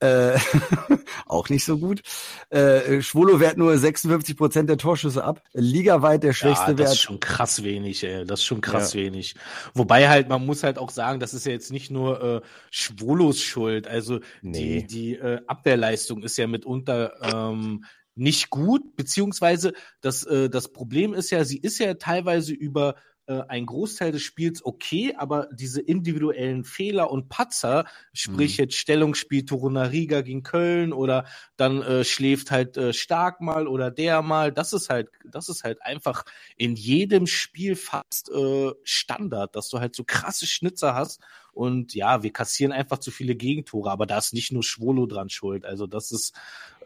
Äh, 0.00 0.38
auch 1.26 1.48
nicht 1.48 1.64
so 1.64 1.78
gut. 1.78 2.02
Äh, 2.50 3.02
Schwolo 3.02 3.40
wehrt 3.40 3.58
nur 3.58 3.76
56 3.76 4.36
Prozent 4.36 4.68
der 4.70 4.78
Torschüsse 4.78 5.24
ab. 5.24 5.42
Ligaweit 5.52 6.22
der 6.22 6.32
schwächste 6.32 6.72
ja, 6.72 6.78
Wert. 6.78 6.88
Das 6.88 6.94
ist 6.94 7.00
schon 7.00 7.20
krass 7.20 7.64
wenig, 7.64 8.04
ey. 8.04 8.24
Das 8.24 8.40
ist 8.40 8.46
schon 8.46 8.60
krass 8.60 8.94
ja. 8.94 9.00
wenig. 9.00 9.34
Wobei 9.74 10.08
halt, 10.08 10.28
man 10.28 10.46
muss 10.46 10.62
halt 10.62 10.78
auch 10.78 10.90
sagen, 10.90 11.18
das 11.18 11.34
ist 11.34 11.46
ja 11.46 11.52
jetzt 11.52 11.72
nicht 11.72 11.90
nur 11.90 12.22
äh, 12.22 12.40
Schwolos 12.70 13.40
Schuld. 13.40 13.88
Also 13.88 14.20
nee. 14.42 14.82
die, 14.82 14.86
die 14.86 15.14
äh, 15.16 15.40
Abwehrleistung 15.46 16.22
ist 16.22 16.38
ja 16.38 16.46
mitunter 16.46 17.12
ähm, 17.22 17.84
nicht 18.14 18.50
gut, 18.50 18.96
beziehungsweise 18.96 19.72
das, 20.00 20.24
äh, 20.24 20.50
das 20.50 20.72
Problem 20.72 21.14
ist 21.14 21.30
ja, 21.30 21.44
sie 21.44 21.58
ist 21.58 21.78
ja 21.78 21.94
teilweise 21.94 22.52
über 22.52 22.96
äh, 23.28 23.42
ein 23.48 23.66
Großteil 23.66 24.12
des 24.12 24.22
Spiels 24.22 24.64
okay, 24.64 25.14
aber 25.16 25.48
diese 25.52 25.80
individuellen 25.80 26.64
Fehler 26.64 27.10
und 27.10 27.28
Patzer, 27.28 27.84
sprich 28.12 28.58
mhm. 28.58 28.64
jetzt 28.64 28.76
Stellungsspiel 28.76 29.44
Torunariga 29.44 30.22
gegen 30.22 30.42
Köln 30.42 30.92
oder 30.92 31.26
dann 31.56 31.82
äh, 31.82 32.04
schläft 32.04 32.50
halt 32.50 32.76
äh, 32.76 32.92
Stark 32.92 33.40
mal 33.40 33.68
oder 33.68 33.90
der 33.90 34.22
mal, 34.22 34.50
das 34.50 34.72
ist 34.72 34.88
halt, 34.88 35.10
das 35.24 35.48
ist 35.48 35.62
halt 35.62 35.82
einfach 35.82 36.24
in 36.56 36.74
jedem 36.74 37.26
Spiel 37.26 37.76
fast 37.76 38.30
äh, 38.30 38.72
Standard, 38.82 39.54
dass 39.54 39.68
du 39.68 39.78
halt 39.78 39.94
so 39.94 40.04
krasse 40.04 40.46
Schnitzer 40.46 40.94
hast 40.94 41.20
Und 41.52 41.94
ja, 41.94 42.22
wir 42.22 42.32
kassieren 42.32 42.72
einfach 42.72 42.98
zu 42.98 43.10
viele 43.10 43.34
Gegentore, 43.34 43.90
aber 43.90 44.06
da 44.06 44.18
ist 44.18 44.32
nicht 44.32 44.52
nur 44.52 44.62
Schwolo 44.62 45.06
dran 45.06 45.28
schuld. 45.28 45.64
Also 45.64 45.86
das 45.86 46.12
ist, 46.12 46.34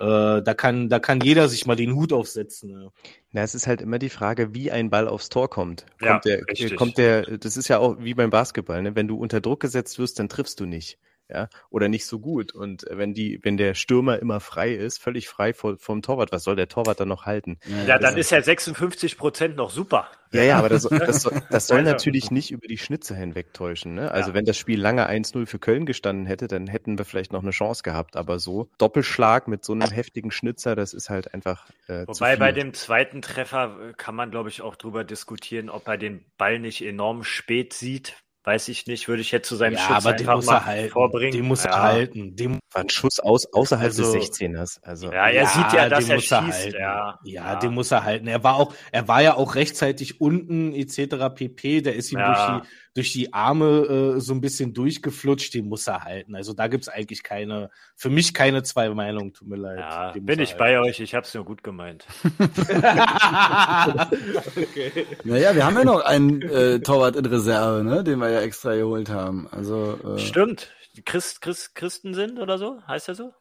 äh, 0.00 0.42
da 0.42 0.54
kann, 0.54 0.88
da 0.88 0.98
kann 0.98 1.20
jeder 1.20 1.48
sich 1.48 1.66
mal 1.66 1.76
den 1.76 1.94
Hut 1.94 2.12
aufsetzen. 2.12 2.70
Ne? 2.70 2.92
Na, 3.32 3.42
es 3.42 3.54
ist 3.54 3.66
halt 3.66 3.82
immer 3.82 3.98
die 3.98 4.08
Frage, 4.08 4.54
wie 4.54 4.70
ein 4.70 4.90
Ball 4.90 5.08
aufs 5.08 5.28
Tor 5.28 5.50
kommt. 5.50 5.86
Ja, 6.00 6.12
Kommt 6.12 6.24
der, 6.24 6.46
richtig. 6.46 6.76
kommt 6.76 6.98
der, 6.98 7.38
das 7.38 7.56
ist 7.56 7.68
ja 7.68 7.78
auch 7.78 7.96
wie 8.00 8.14
beim 8.14 8.30
Basketball, 8.30 8.82
ne? 8.82 8.96
Wenn 8.96 9.08
du 9.08 9.16
unter 9.16 9.40
Druck 9.40 9.60
gesetzt 9.60 9.98
wirst, 9.98 10.18
dann 10.18 10.28
triffst 10.28 10.58
du 10.60 10.66
nicht. 10.66 10.98
Ja, 11.32 11.48
oder 11.70 11.88
nicht 11.88 12.04
so 12.04 12.18
gut. 12.18 12.52
Und 12.52 12.84
wenn 12.90 13.14
die, 13.14 13.38
wenn 13.42 13.56
der 13.56 13.72
Stürmer 13.74 14.18
immer 14.18 14.38
frei 14.40 14.72
ist, 14.74 14.98
völlig 14.98 15.28
frei 15.28 15.54
vor, 15.54 15.78
vom 15.78 16.02
Torwart, 16.02 16.30
was 16.30 16.44
soll 16.44 16.56
der 16.56 16.68
Torwart 16.68 17.00
dann 17.00 17.08
noch 17.08 17.24
halten? 17.24 17.58
Ja, 17.86 17.98
dann 17.98 18.18
ist 18.18 18.30
ja 18.30 18.42
56 18.42 19.16
Prozent 19.16 19.56
noch 19.56 19.70
super. 19.70 20.08
Ja, 20.32 20.42
ja, 20.42 20.58
aber 20.58 20.68
das, 20.68 20.82
das, 20.82 21.22
soll- 21.22 21.42
das 21.50 21.66
soll 21.66 21.82
natürlich 21.84 22.30
nicht 22.30 22.50
über 22.50 22.66
die 22.66 22.76
Schnitze 22.78 23.14
hinwegtäuschen. 23.14 23.94
Ne? 23.94 24.10
Also 24.10 24.30
Ja. 24.30 24.34
wenn 24.34 24.44
das 24.44 24.58
Spiel 24.58 24.78
lange 24.80 25.08
1-0 25.08 25.46
für 25.46 25.58
Köln 25.58 25.86
gestanden 25.86 26.26
hätte, 26.26 26.48
dann 26.48 26.66
hätten 26.66 26.98
wir 26.98 27.04
vielleicht 27.06 27.32
noch 27.32 27.42
eine 27.42 27.50
Chance 27.50 27.82
gehabt. 27.82 28.16
Aber 28.16 28.38
so 28.38 28.68
Doppelschlag 28.76 29.48
mit 29.48 29.64
so 29.64 29.72
einem 29.72 29.90
heftigen 29.90 30.30
Schnitzer, 30.30 30.76
das 30.76 30.92
ist 30.92 31.08
halt 31.08 31.32
einfach 31.32 31.66
äh, 31.88 32.04
zu 32.06 32.08
Wobei 32.20 32.32
viel. 32.32 32.38
bei 32.40 32.52
dem 32.52 32.74
zweiten 32.74 33.22
Treffer 33.22 33.76
äh, 33.90 33.92
kann 33.96 34.14
man, 34.14 34.30
glaube 34.30 34.50
ich, 34.50 34.60
auch 34.60 34.76
drüber 34.76 35.04
diskutieren, 35.04 35.70
ob 35.70 35.88
er 35.88 35.96
den 35.96 36.24
Ball 36.36 36.58
nicht 36.58 36.82
enorm 36.82 37.24
spät 37.24 37.72
sieht. 37.72 38.16
Weiß 38.44 38.66
ich 38.68 38.88
nicht, 38.88 39.06
würde 39.06 39.22
ich 39.22 39.30
jetzt 39.30 39.48
zu 39.48 39.54
seinem 39.54 39.74
Ja, 39.74 39.78
Schutz 39.78 40.04
aber 40.04 40.12
den 40.14 40.26
muss 40.26 40.48
er 40.48 40.66
halten. 40.66 40.90
vorbringen. 40.90 41.32
Den 41.32 41.44
muss 41.46 41.62
ja. 41.62 41.70
er 41.70 41.82
halten. 41.82 42.34
Den, 42.34 42.58
war 42.72 42.82
ein 42.82 42.88
Schuss 42.88 43.20
aus, 43.20 43.46
außerhalb 43.52 43.86
Also- 43.90 44.02
des 44.12 44.12
16ers. 44.14 44.80
Also 44.82 45.12
Ja, 45.12 45.28
er 45.28 45.46
sieht 45.46 45.72
ja, 45.72 45.88
dass 45.88 46.04
den 46.06 46.10
er 46.10 46.14
muss 46.16 46.24
schießt. 46.24 46.32
halten. 46.64 46.76
ja. 46.76 47.18
Ja, 47.22 47.54
den 47.56 47.72
muss 47.72 47.92
er 47.92 48.02
halten. 48.04 48.26
Er 48.26 48.42
war 48.42 48.56
auch, 48.56 48.74
er 48.90 49.06
war 49.06 49.22
ja 49.22 49.36
auch 49.36 49.54
rechtzeitig 49.54 50.20
unten 50.20 50.72
etc. 50.72 51.30
pp. 51.32 51.82
Der 51.82 51.94
ist 51.94 52.10
ihm 52.10 52.18
Ja. 52.18 52.32
durch 52.34 52.62
die 52.62 52.68
durch 52.94 53.12
die 53.12 53.32
Arme 53.32 54.14
äh, 54.16 54.20
so 54.20 54.34
ein 54.34 54.40
bisschen 54.40 54.74
durchgeflutscht. 54.74 55.54
Den 55.54 55.68
muss 55.68 55.86
er 55.86 56.04
halten. 56.04 56.34
Also 56.34 56.52
da 56.52 56.68
gibt's 56.68 56.88
eigentlich 56.88 57.22
keine, 57.22 57.70
für 57.96 58.10
mich 58.10 58.34
keine 58.34 58.62
zwei 58.62 58.90
Meinungen. 58.90 59.32
Tut 59.32 59.48
mir 59.48 59.56
leid. 59.56 59.78
Ja, 59.78 60.12
bin 60.18 60.40
ich 60.40 60.56
bei 60.56 60.78
euch. 60.78 61.00
Ich 61.00 61.14
habe 61.14 61.26
es 61.26 61.34
nur 61.34 61.44
gut 61.44 61.62
gemeint. 61.62 62.06
halten. 62.38 64.16
okay. 64.56 65.06
Naja, 65.24 65.54
wir 65.54 65.64
haben 65.64 65.76
ja 65.76 65.84
noch 65.84 66.04
einen 66.04 66.42
äh, 66.42 66.80
Torwart 66.80 67.16
in 67.16 67.26
Reserve, 67.26 67.82
ne, 67.84 68.04
den 68.04 68.18
wir 68.18 68.30
ja 68.30 68.40
extra 68.40 68.74
geholt 68.74 69.08
haben. 69.08 69.48
Also 69.50 69.98
äh, 70.04 70.18
Stimmt. 70.18 70.70
Christ, 71.04 71.40
Christ, 71.40 71.74
Christen 71.74 72.12
sind 72.14 72.38
oder 72.38 72.58
so? 72.58 72.80
Heißt 72.86 73.08
er 73.08 73.14
so? 73.14 73.32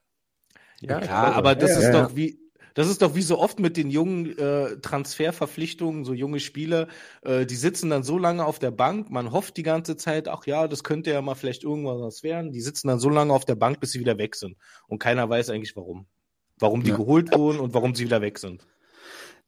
ja, 0.80 1.04
Ja, 1.04 1.32
aber 1.34 1.56
das 1.56 1.72
ja, 1.72 1.78
ist 1.80 1.94
ja. 1.94 2.04
doch 2.04 2.16
wie, 2.16 2.41
das 2.74 2.90
ist 2.90 3.02
doch 3.02 3.16
wie 3.16 3.22
so 3.22 3.40
oft 3.40 3.60
mit 3.60 3.78
den 3.78 3.90
jungen 3.90 4.38
äh, 4.38 4.78
Transferverpflichtungen, 4.82 6.06
so 6.06 6.14
junge 6.14 6.40
Spieler, 6.40 6.88
äh, 7.24 7.46
die 7.46 7.56
sitzen 7.56 7.90
dann 7.90 8.04
so 8.04 8.18
lange 8.18 8.46
auf 8.46 8.60
der 8.60 8.72
Bank, 8.72 9.10
man 9.10 9.32
hofft 9.32 9.58
die 9.58 9.64
ganze 9.64 9.98
Zeit, 9.98 10.28
ach 10.28 10.46
ja, 10.46 10.68
das 10.68 10.84
könnte 10.84 11.12
ja 11.12 11.22
mal 11.22 11.36
vielleicht 11.36 11.64
irgendwas 11.64 12.00
was 12.00 12.24
werden. 12.24 12.52
Die 12.52 12.62
sitzen 12.62 12.88
dann 12.88 13.00
so 13.00 13.10
lange 13.10 13.34
auf 13.34 13.46
der 13.46 13.56
Bank, 13.56 13.80
bis 13.80 13.92
sie 13.92 14.00
wieder 14.00 14.18
weg 14.18 14.36
sind. 14.36 14.58
Und 14.88 15.00
keiner 15.00 15.30
weiß 15.30 15.50
eigentlich 15.50 15.76
warum. 15.76 16.08
Warum 16.60 16.84
die 16.84 16.90
Ja. 16.92 16.98
geholt 16.98 17.36
wurden 17.36 17.60
und 17.60 17.74
warum 17.74 17.96
sie 17.96 18.06
wieder 18.06 18.22
weg 18.22 18.38
sind. 18.38 18.66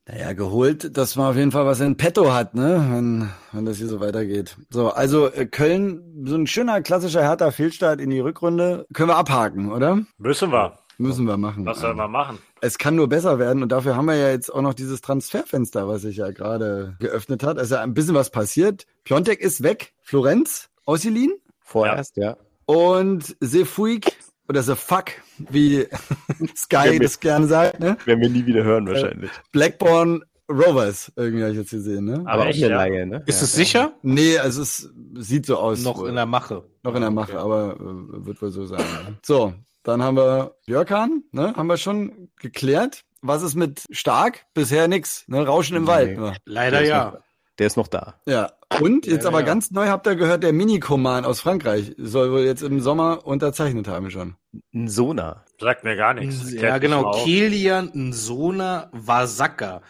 Naja, 0.06 0.34
geholt, 0.34 0.98
dass 0.98 1.16
man 1.16 1.28
auf 1.30 1.38
jeden 1.38 1.52
Fall 1.52 1.66
was 1.66 1.80
in 1.80 1.96
petto 1.96 2.34
hat, 2.34 2.56
ne, 2.56 2.86
wenn, 2.92 3.30
wenn 3.54 3.66
das 3.66 3.78
hier 3.78 3.88
so 3.88 4.02
weitergeht. 4.02 4.58
So, 4.70 4.90
also 4.90 5.32
äh, 5.32 5.46
Köln, 5.46 6.26
so 6.26 6.36
ein 6.36 6.46
schöner 6.46 6.82
klassischer 6.82 7.22
härter 7.22 7.54
Fehlstart 7.54 8.02
in 8.02 8.10
die 8.10 8.20
Rückrunde, 8.20 8.86
können 8.94 9.08
wir 9.10 9.16
abhaken, 9.16 9.72
oder? 9.72 10.02
Müssen 10.18 10.52
wir. 10.52 10.78
Müssen 10.98 11.26
wir 11.26 11.38
machen. 11.38 11.66
Was 11.66 11.80
sollen 11.80 11.98
wir 11.98 12.08
machen? 12.08 12.38
Es 12.62 12.78
kann 12.78 12.96
nur 12.96 13.10
besser 13.10 13.40
werden 13.40 13.64
und 13.64 13.72
dafür 13.72 13.96
haben 13.96 14.06
wir 14.06 14.16
ja 14.16 14.30
jetzt 14.30 14.54
auch 14.54 14.62
noch 14.62 14.74
dieses 14.74 15.02
Transferfenster, 15.02 15.88
was 15.88 16.04
sich 16.04 16.18
ja 16.18 16.32
gerade 16.32 16.96
geöffnet 17.00 17.44
hat. 17.44 17.58
Ja 17.70 17.82
ein 17.82 17.94
bisschen 17.94 18.16
was 18.16 18.30
passiert. 18.30 18.86
Piontek 19.04 19.40
ist 19.40 19.64
weg, 19.64 19.94
Florenz 20.02 20.70
ausgeliehen 20.86 21.34
vorerst, 21.60 22.18
ja. 22.18 22.38
und 22.66 23.36
Sefuig 23.40 24.16
oder 24.48 24.62
The 24.62 24.76
Fuck, 24.76 25.12
wie 25.38 25.88
Sky 26.56 27.00
das 27.00 27.20
gerne 27.20 27.48
sagt, 27.48 27.80
ne? 27.80 27.98
Werden 28.06 28.22
wir 28.22 28.30
nie 28.30 28.46
wieder 28.46 28.64
hören 28.64 28.88
wahrscheinlich. 28.88 29.32
Blackburn 29.52 30.24
Rovers, 30.50 31.12
irgendwie 31.16 31.44
habe 31.44 31.54
ich 31.54 31.60
jetzt 31.60 31.72
gesehen, 31.72 32.06
ne? 32.06 32.24
Aber 32.26 32.48
echt, 32.48 32.62
eine 32.64 32.72
ja? 32.72 32.78
Laie, 32.78 33.06
ne? 33.06 33.24
Ist 33.26 33.40
ja. 33.40 33.46
es 33.46 33.54
sicher? 33.54 33.94
Nee, 34.02 34.38
also 34.38 34.62
es 34.62 34.94
sieht 35.16 35.46
so 35.46 35.58
aus. 35.58 35.84
Noch 35.84 36.04
in 36.04 36.16
der 36.16 36.26
Mache. 36.26 36.64
noch 36.84 36.96
in 36.96 37.02
der 37.02 37.12
Mache, 37.12 37.40
aber 37.40 37.76
äh, 37.80 38.26
wird 38.26 38.42
wohl 38.42 38.52
so 38.52 38.66
sein. 38.66 38.80
ne? 38.80 39.18
So, 39.24 39.54
dann 39.84 40.02
haben 40.02 40.18
wir 40.18 40.56
Björkan, 40.66 41.24
ne? 41.32 41.54
Haben 41.56 41.68
wir 41.68 41.78
schon 41.78 42.30
geklärt. 42.40 43.04
Was 43.22 43.42
ist 43.42 43.56
mit 43.56 43.84
Stark? 43.92 44.46
Bisher 44.54 44.88
nix, 44.88 45.24
ne? 45.28 45.46
Rauschen 45.46 45.78
im 45.78 45.84
Nee. 45.84 45.90
Wald. 45.90 46.38
Leider 46.46 46.80
Der 46.80 46.88
ja. 46.88 47.06
noch- 47.12 47.20
Der 47.60 47.68
ist 47.68 47.78
noch 47.78 47.88
da. 47.88 48.16
Ja. 48.26 48.52
Und 48.82 49.06
jetzt 49.06 49.24
Ja, 49.24 49.30
aber 49.30 49.42
ja. 49.42 49.46
ganz 49.46 49.70
neu 49.70 49.88
habt 49.88 50.08
ihr 50.08 50.16
gehört, 50.16 50.42
der 50.44 50.52
Mini-Command 50.54 51.26
aus 51.28 51.40
Frankreich 51.40 51.94
soll 52.00 52.32
wohl 52.32 52.42
jetzt 52.42 52.64
im 52.64 52.80
Sommer 52.82 53.26
unterzeichnet 53.28 53.88
haben 53.88 54.10
schon. 54.10 54.36
Ein 54.74 54.88
Sona. 54.88 55.46
Sagt 55.60 55.84
mir 55.84 55.96
gar 55.96 56.16
nichts. 56.16 56.52
Ja, 56.52 56.80
genau. 56.80 57.12
Kilian 57.24 57.92
Nsona 57.94 58.90
Wasaka. 58.92 59.82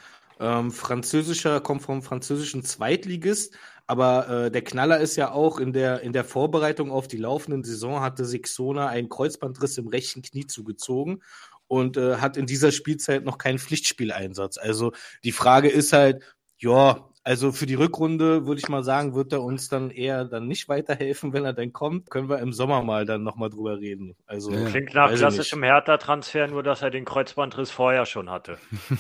Ähm, 0.42 0.72
französischer, 0.72 1.62
kommt 1.62 1.84
vom 1.84 2.02
französischen 2.02 2.64
Zweitligist. 2.66 3.56
Aber 3.86 4.30
äh, 4.30 4.52
der 4.52 4.64
Knaller 4.64 5.00
ist 5.00 5.16
ja 5.16 5.32
auch 5.32 5.60
in 5.60 5.74
der, 5.74 6.02
in 6.02 6.14
der 6.14 6.24
Vorbereitung 6.24 6.92
auf 6.92 7.08
die 7.08 7.18
laufenden 7.18 7.64
Saison 7.64 8.00
hatte 8.00 8.26
sich 8.26 8.48
Sona 8.48 8.88
einen 8.88 9.10
Kreuzbandriss 9.10 9.78
im 9.78 9.88
rechten 9.88 10.22
Knie 10.22 10.48
zugezogen 10.48 11.22
und 11.68 11.98
äh, 11.98 12.18
hat 12.18 12.38
in 12.38 12.46
dieser 12.46 12.72
Spielzeit 12.72 13.26
noch 13.26 13.38
keinen 13.38 13.60
Pflichtspieleinsatz. 13.60 14.58
Also 14.58 14.94
die 15.24 15.32
Frage 15.32 15.70
ist 15.70 15.92
halt, 15.92 16.24
ja, 16.58 17.10
also 17.24 17.52
für 17.52 17.66
die 17.66 17.76
Rückrunde 17.76 18.46
würde 18.46 18.60
ich 18.60 18.68
mal 18.68 18.84
sagen, 18.84 19.16
wird 19.16 19.32
er 19.32 19.42
uns 19.42 19.70
dann 19.70 19.92
eher 19.92 20.26
dann 20.26 20.48
nicht 20.48 20.68
weiterhelfen, 20.68 21.32
wenn 21.34 21.46
er 21.46 21.54
dann 21.54 21.72
kommt. 21.72 22.10
Können 22.10 22.28
wir 22.30 22.40
im 22.40 22.52
Sommer 22.52 22.84
mal 22.84 23.06
dann 23.06 23.24
nochmal 23.24 23.50
drüber 23.50 23.80
reden. 23.80 24.16
Also 24.28 24.52
Ja. 24.52 24.66
Klingt 24.66 24.94
nach 24.94 25.14
klassischem 25.14 25.64
Hertha-Transfer, 25.64 26.48
nur 26.48 26.64
dass 26.64 26.82
er 26.82 26.90
den 26.90 27.06
Kreuzbandriss 27.06 27.72
vorher 27.72 28.06
schon 28.06 28.30
hatte. 28.30 28.58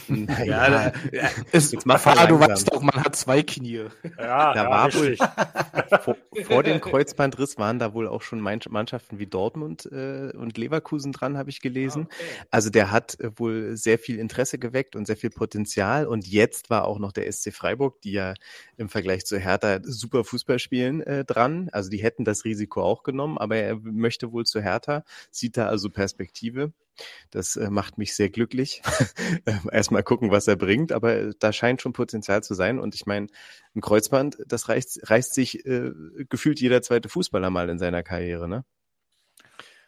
Ja, 0.46 0.70
da, 0.70 0.92
ja, 1.12 1.30
ist, 1.52 1.74
Jetzt 1.74 1.86
Papa, 1.88 2.26
du 2.28 2.40
weißt 2.40 2.74
doch, 2.74 2.82
man 2.82 3.04
hat 3.04 3.16
zwei 3.16 3.44
Knie. 3.44 3.86
Ja, 4.18 4.54
Da 4.54 4.64
ja, 4.64 4.70
war 4.70 4.86
richtig. 4.88 5.20
vor, 6.02 6.18
vor 6.46 6.64
dem 6.64 6.80
Kreuzbandriss 6.82 7.58
waren 7.58 7.80
da 7.80 7.94
wohl 7.94 8.08
auch 8.08 8.22
schon 8.22 8.40
Mann- 8.40 8.60
Mannschaften 8.70 9.20
wie 9.20 9.28
Dortmund 9.28 9.86
äh, 9.92 10.32
und 10.36 10.58
Leverkusen 10.58 11.12
dran, 11.12 11.38
habe 11.38 11.50
ich 11.50 11.62
gelesen. 11.62 12.08
Also 12.52 12.70
der 12.70 12.92
hat 12.92 13.20
äh, 13.20 13.32
wohl 13.38 13.76
sehr 13.76 14.00
viel 14.00 14.20
Interesse 14.20 14.58
geweckt 14.60 14.96
und 14.96 15.06
sehr 15.08 15.18
viel 15.18 15.30
Potenzial. 15.30 16.08
Und 16.08 16.28
jetzt 16.28 16.70
war 16.70 16.86
auch 16.86 17.00
noch 17.00 17.12
der 17.12 17.32
SC 17.32 17.52
Freiburg, 17.54 18.02
die 18.02 18.13
ja 18.14 18.34
im 18.78 18.90
Vergleich 18.90 19.26
zu 19.26 19.38
Hertha 19.38 19.80
super 19.84 20.24
Fußball 20.24 20.60
spielen, 20.60 21.02
äh, 21.02 21.26
dran. 21.26 21.70
Also 21.72 21.90
die 21.90 22.02
hätten 22.02 22.26
das 22.26 22.46
Risiko 22.46 22.82
auch 22.82 23.04
genommen, 23.04 23.38
aber 23.38 23.58
er 23.58 23.76
möchte 23.82 24.32
wohl 24.32 24.46
zu 24.46 24.62
Hertha, 24.62 25.04
sieht 25.32 25.58
da 25.58 25.68
also 25.68 25.90
Perspektive. 25.90 26.74
Das 27.32 27.56
äh, 27.56 27.70
macht 27.70 27.98
mich 27.98 28.16
sehr 28.16 28.30
glücklich. 28.30 28.82
Ähm, 29.46 29.70
Erstmal 29.72 30.04
gucken, 30.04 30.32
was 30.32 30.48
er 30.48 30.56
bringt, 30.56 30.92
aber 30.92 31.16
äh, 31.16 31.34
da 31.40 31.52
scheint 31.52 31.82
schon 31.82 31.92
Potenzial 31.94 32.44
zu 32.44 32.54
sein. 32.54 32.80
Und 32.80 32.96
ich 32.96 33.06
meine, 33.06 33.28
ein 33.76 33.82
Kreuzband, 33.82 34.38
das 34.48 34.70
reißt, 34.70 35.10
reißt 35.10 35.34
sich 35.34 35.66
äh, 35.66 35.92
gefühlt 36.30 36.62
jeder 36.62 36.82
zweite 36.82 37.10
Fußballer 37.10 37.50
mal 37.50 37.70
in 37.70 37.80
seiner 37.80 38.04
Karriere, 38.04 38.48
ne? 38.48 38.64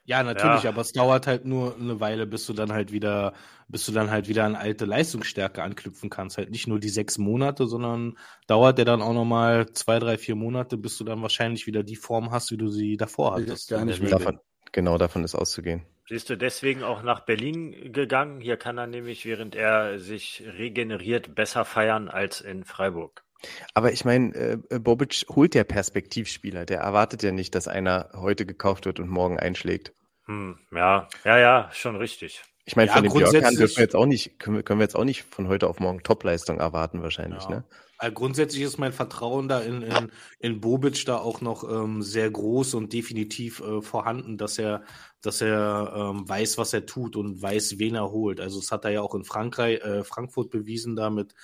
Ja, 0.08 0.22
natürlich, 0.22 0.64
Ja. 0.64 0.70
aber 0.70 0.82
es 0.82 0.92
dauert 0.92 1.26
halt 1.26 1.46
nur 1.46 1.76
eine 1.78 2.00
Weile, 2.00 2.28
bis 2.28 2.46
du 2.46 2.54
dann 2.54 2.72
halt 2.72 2.92
wieder, 2.92 3.34
bis 3.68 3.86
du 3.88 3.92
dann 3.92 4.12
halt 4.12 4.28
wieder 4.28 4.44
an 4.46 4.56
alte 4.56 4.86
Leistungsstärke 4.86 5.64
anknüpfen 5.64 6.12
kannst. 6.12 6.38
Halt 6.38 6.52
nicht 6.52 6.68
nur 6.68 6.80
die 6.80 6.90
sechs 6.90 7.18
Monate, 7.18 7.66
sondern 7.66 8.16
dauert 8.46 8.78
der 8.78 8.86
dann 8.86 9.02
auch 9.02 9.14
nochmal 9.14 9.72
zwei, 9.74 9.98
drei, 9.98 10.18
vier 10.20 10.36
Monate, 10.36 10.78
bis 10.78 10.98
du 10.98 11.04
dann 11.04 11.24
wahrscheinlich 11.24 11.66
wieder 11.66 11.82
die 11.84 11.96
Form 11.96 12.30
hast, 12.32 12.52
wie 12.52 12.58
du 12.58 12.70
sie 12.70 12.98
davor 12.98 13.34
hattest. 13.34 13.70
Gar 13.70 13.86
nicht. 13.86 14.12
Davon, 14.12 14.40
genau 14.72 15.00
davon 15.00 15.24
ist 15.24 15.34
auszugehen. 15.34 15.84
Siehst 16.08 16.30
du 16.30 16.38
deswegen 16.38 16.84
auch 16.84 17.02
nach 17.02 17.22
Berlin 17.22 17.92
gegangen? 17.92 18.40
Hier 18.40 18.58
kann 18.58 18.78
er 18.78 18.86
nämlich, 18.86 19.26
während 19.26 19.56
er 19.56 19.98
sich 19.98 20.44
regeneriert, 20.46 21.34
besser 21.34 21.66
feiern 21.66 22.10
als 22.10 22.42
in 22.42 22.64
Freiburg. 22.64 23.25
Aber 23.74 23.92
ich 23.92 24.06
meine, 24.06 24.34
äh, 24.36 24.80
Bobic 24.80 25.26
holt 25.30 25.56
ja 25.56 25.64
Perspektivspieler. 25.64 26.66
Der 26.66 26.80
erwartet 26.80 27.22
ja 27.24 27.32
nicht, 27.32 27.54
dass 27.56 27.68
einer 27.68 28.10
heute 28.14 28.46
gekauft 28.46 28.86
wird 28.86 29.00
und 29.00 29.10
morgen 29.10 29.40
einschlägt. 29.40 29.94
Hm, 30.26 30.58
ja, 30.72 31.08
ja, 31.24 31.38
ja, 31.38 31.70
schon 31.72 31.96
richtig. 31.96 32.42
Ich 32.68 32.76
meine, 32.76 32.88
Ja, 32.88 32.94
von 32.96 33.04
dem 33.04 33.12
Björkan 33.14 33.32
grundsätzlich- 33.32 33.58
dürfen 33.60 33.78
wir 33.78 33.84
jetzt 33.84 33.96
auch 33.96 34.06
nicht, 34.08 34.40
können 34.40 34.56
wir, 34.56 34.64
können 34.64 34.80
wir 34.80 34.86
jetzt 34.86 34.96
auch 34.96 35.04
nicht 35.04 35.24
von 35.24 35.48
heute 35.48 35.68
auf 35.68 35.80
morgen 35.80 36.02
Topleistung 36.02 36.60
erwarten 36.60 37.04
wahrscheinlich, 37.04 37.44
Ja. 37.44 37.50
ne? 37.50 37.64
Also 37.98 38.14
grundsätzlich 38.14 38.64
ist 38.64 38.78
mein 38.78 38.92
Vertrauen 38.92 39.48
da 39.48 39.62
in, 39.62 39.82
in, 39.82 40.12
in 40.40 40.60
Bobic 40.60 41.06
da 41.06 41.18
auch 41.18 41.40
noch 41.40 41.64
ähm, 41.64 42.02
sehr 42.02 42.30
groß 42.30 42.74
und 42.74 42.92
definitiv 42.92 43.62
äh, 43.62 43.82
vorhanden, 43.82 44.38
dass 44.38 44.58
er, 44.60 44.84
dass 45.22 45.40
er 45.40 45.94
ähm, 45.96 46.28
weiß, 46.28 46.58
was 46.58 46.74
er 46.74 46.86
tut 46.86 47.16
und 47.16 47.42
weiß, 47.42 47.80
wen 47.80 47.96
er 47.96 48.12
holt. 48.12 48.42
Also 48.42 48.60
das 48.60 48.72
hat 48.72 48.84
er 48.84 48.92
ja 48.92 49.02
auch 49.02 49.16
in 49.16 49.24
Frankreich, 49.24 49.80
äh, 49.82 50.04
Frankfurt 50.04 50.50
bewiesen, 50.50 50.98
da 50.98 51.10
mit 51.10 51.36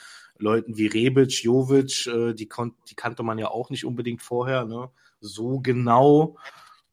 Leuten 0.41 0.77
wie 0.77 0.87
Rebic, 0.87 1.43
Jovic, 1.43 2.07
äh, 2.07 2.33
die, 2.33 2.47
kon 2.47 2.73
die 2.89 2.95
kannte 2.95 3.23
man 3.23 3.37
ja 3.37 3.49
auch 3.49 3.69
nicht 3.69 3.85
unbedingt 3.85 4.21
vorher, 4.21 4.65
ne? 4.65 4.89
So 5.19 5.59
genau. 5.59 6.37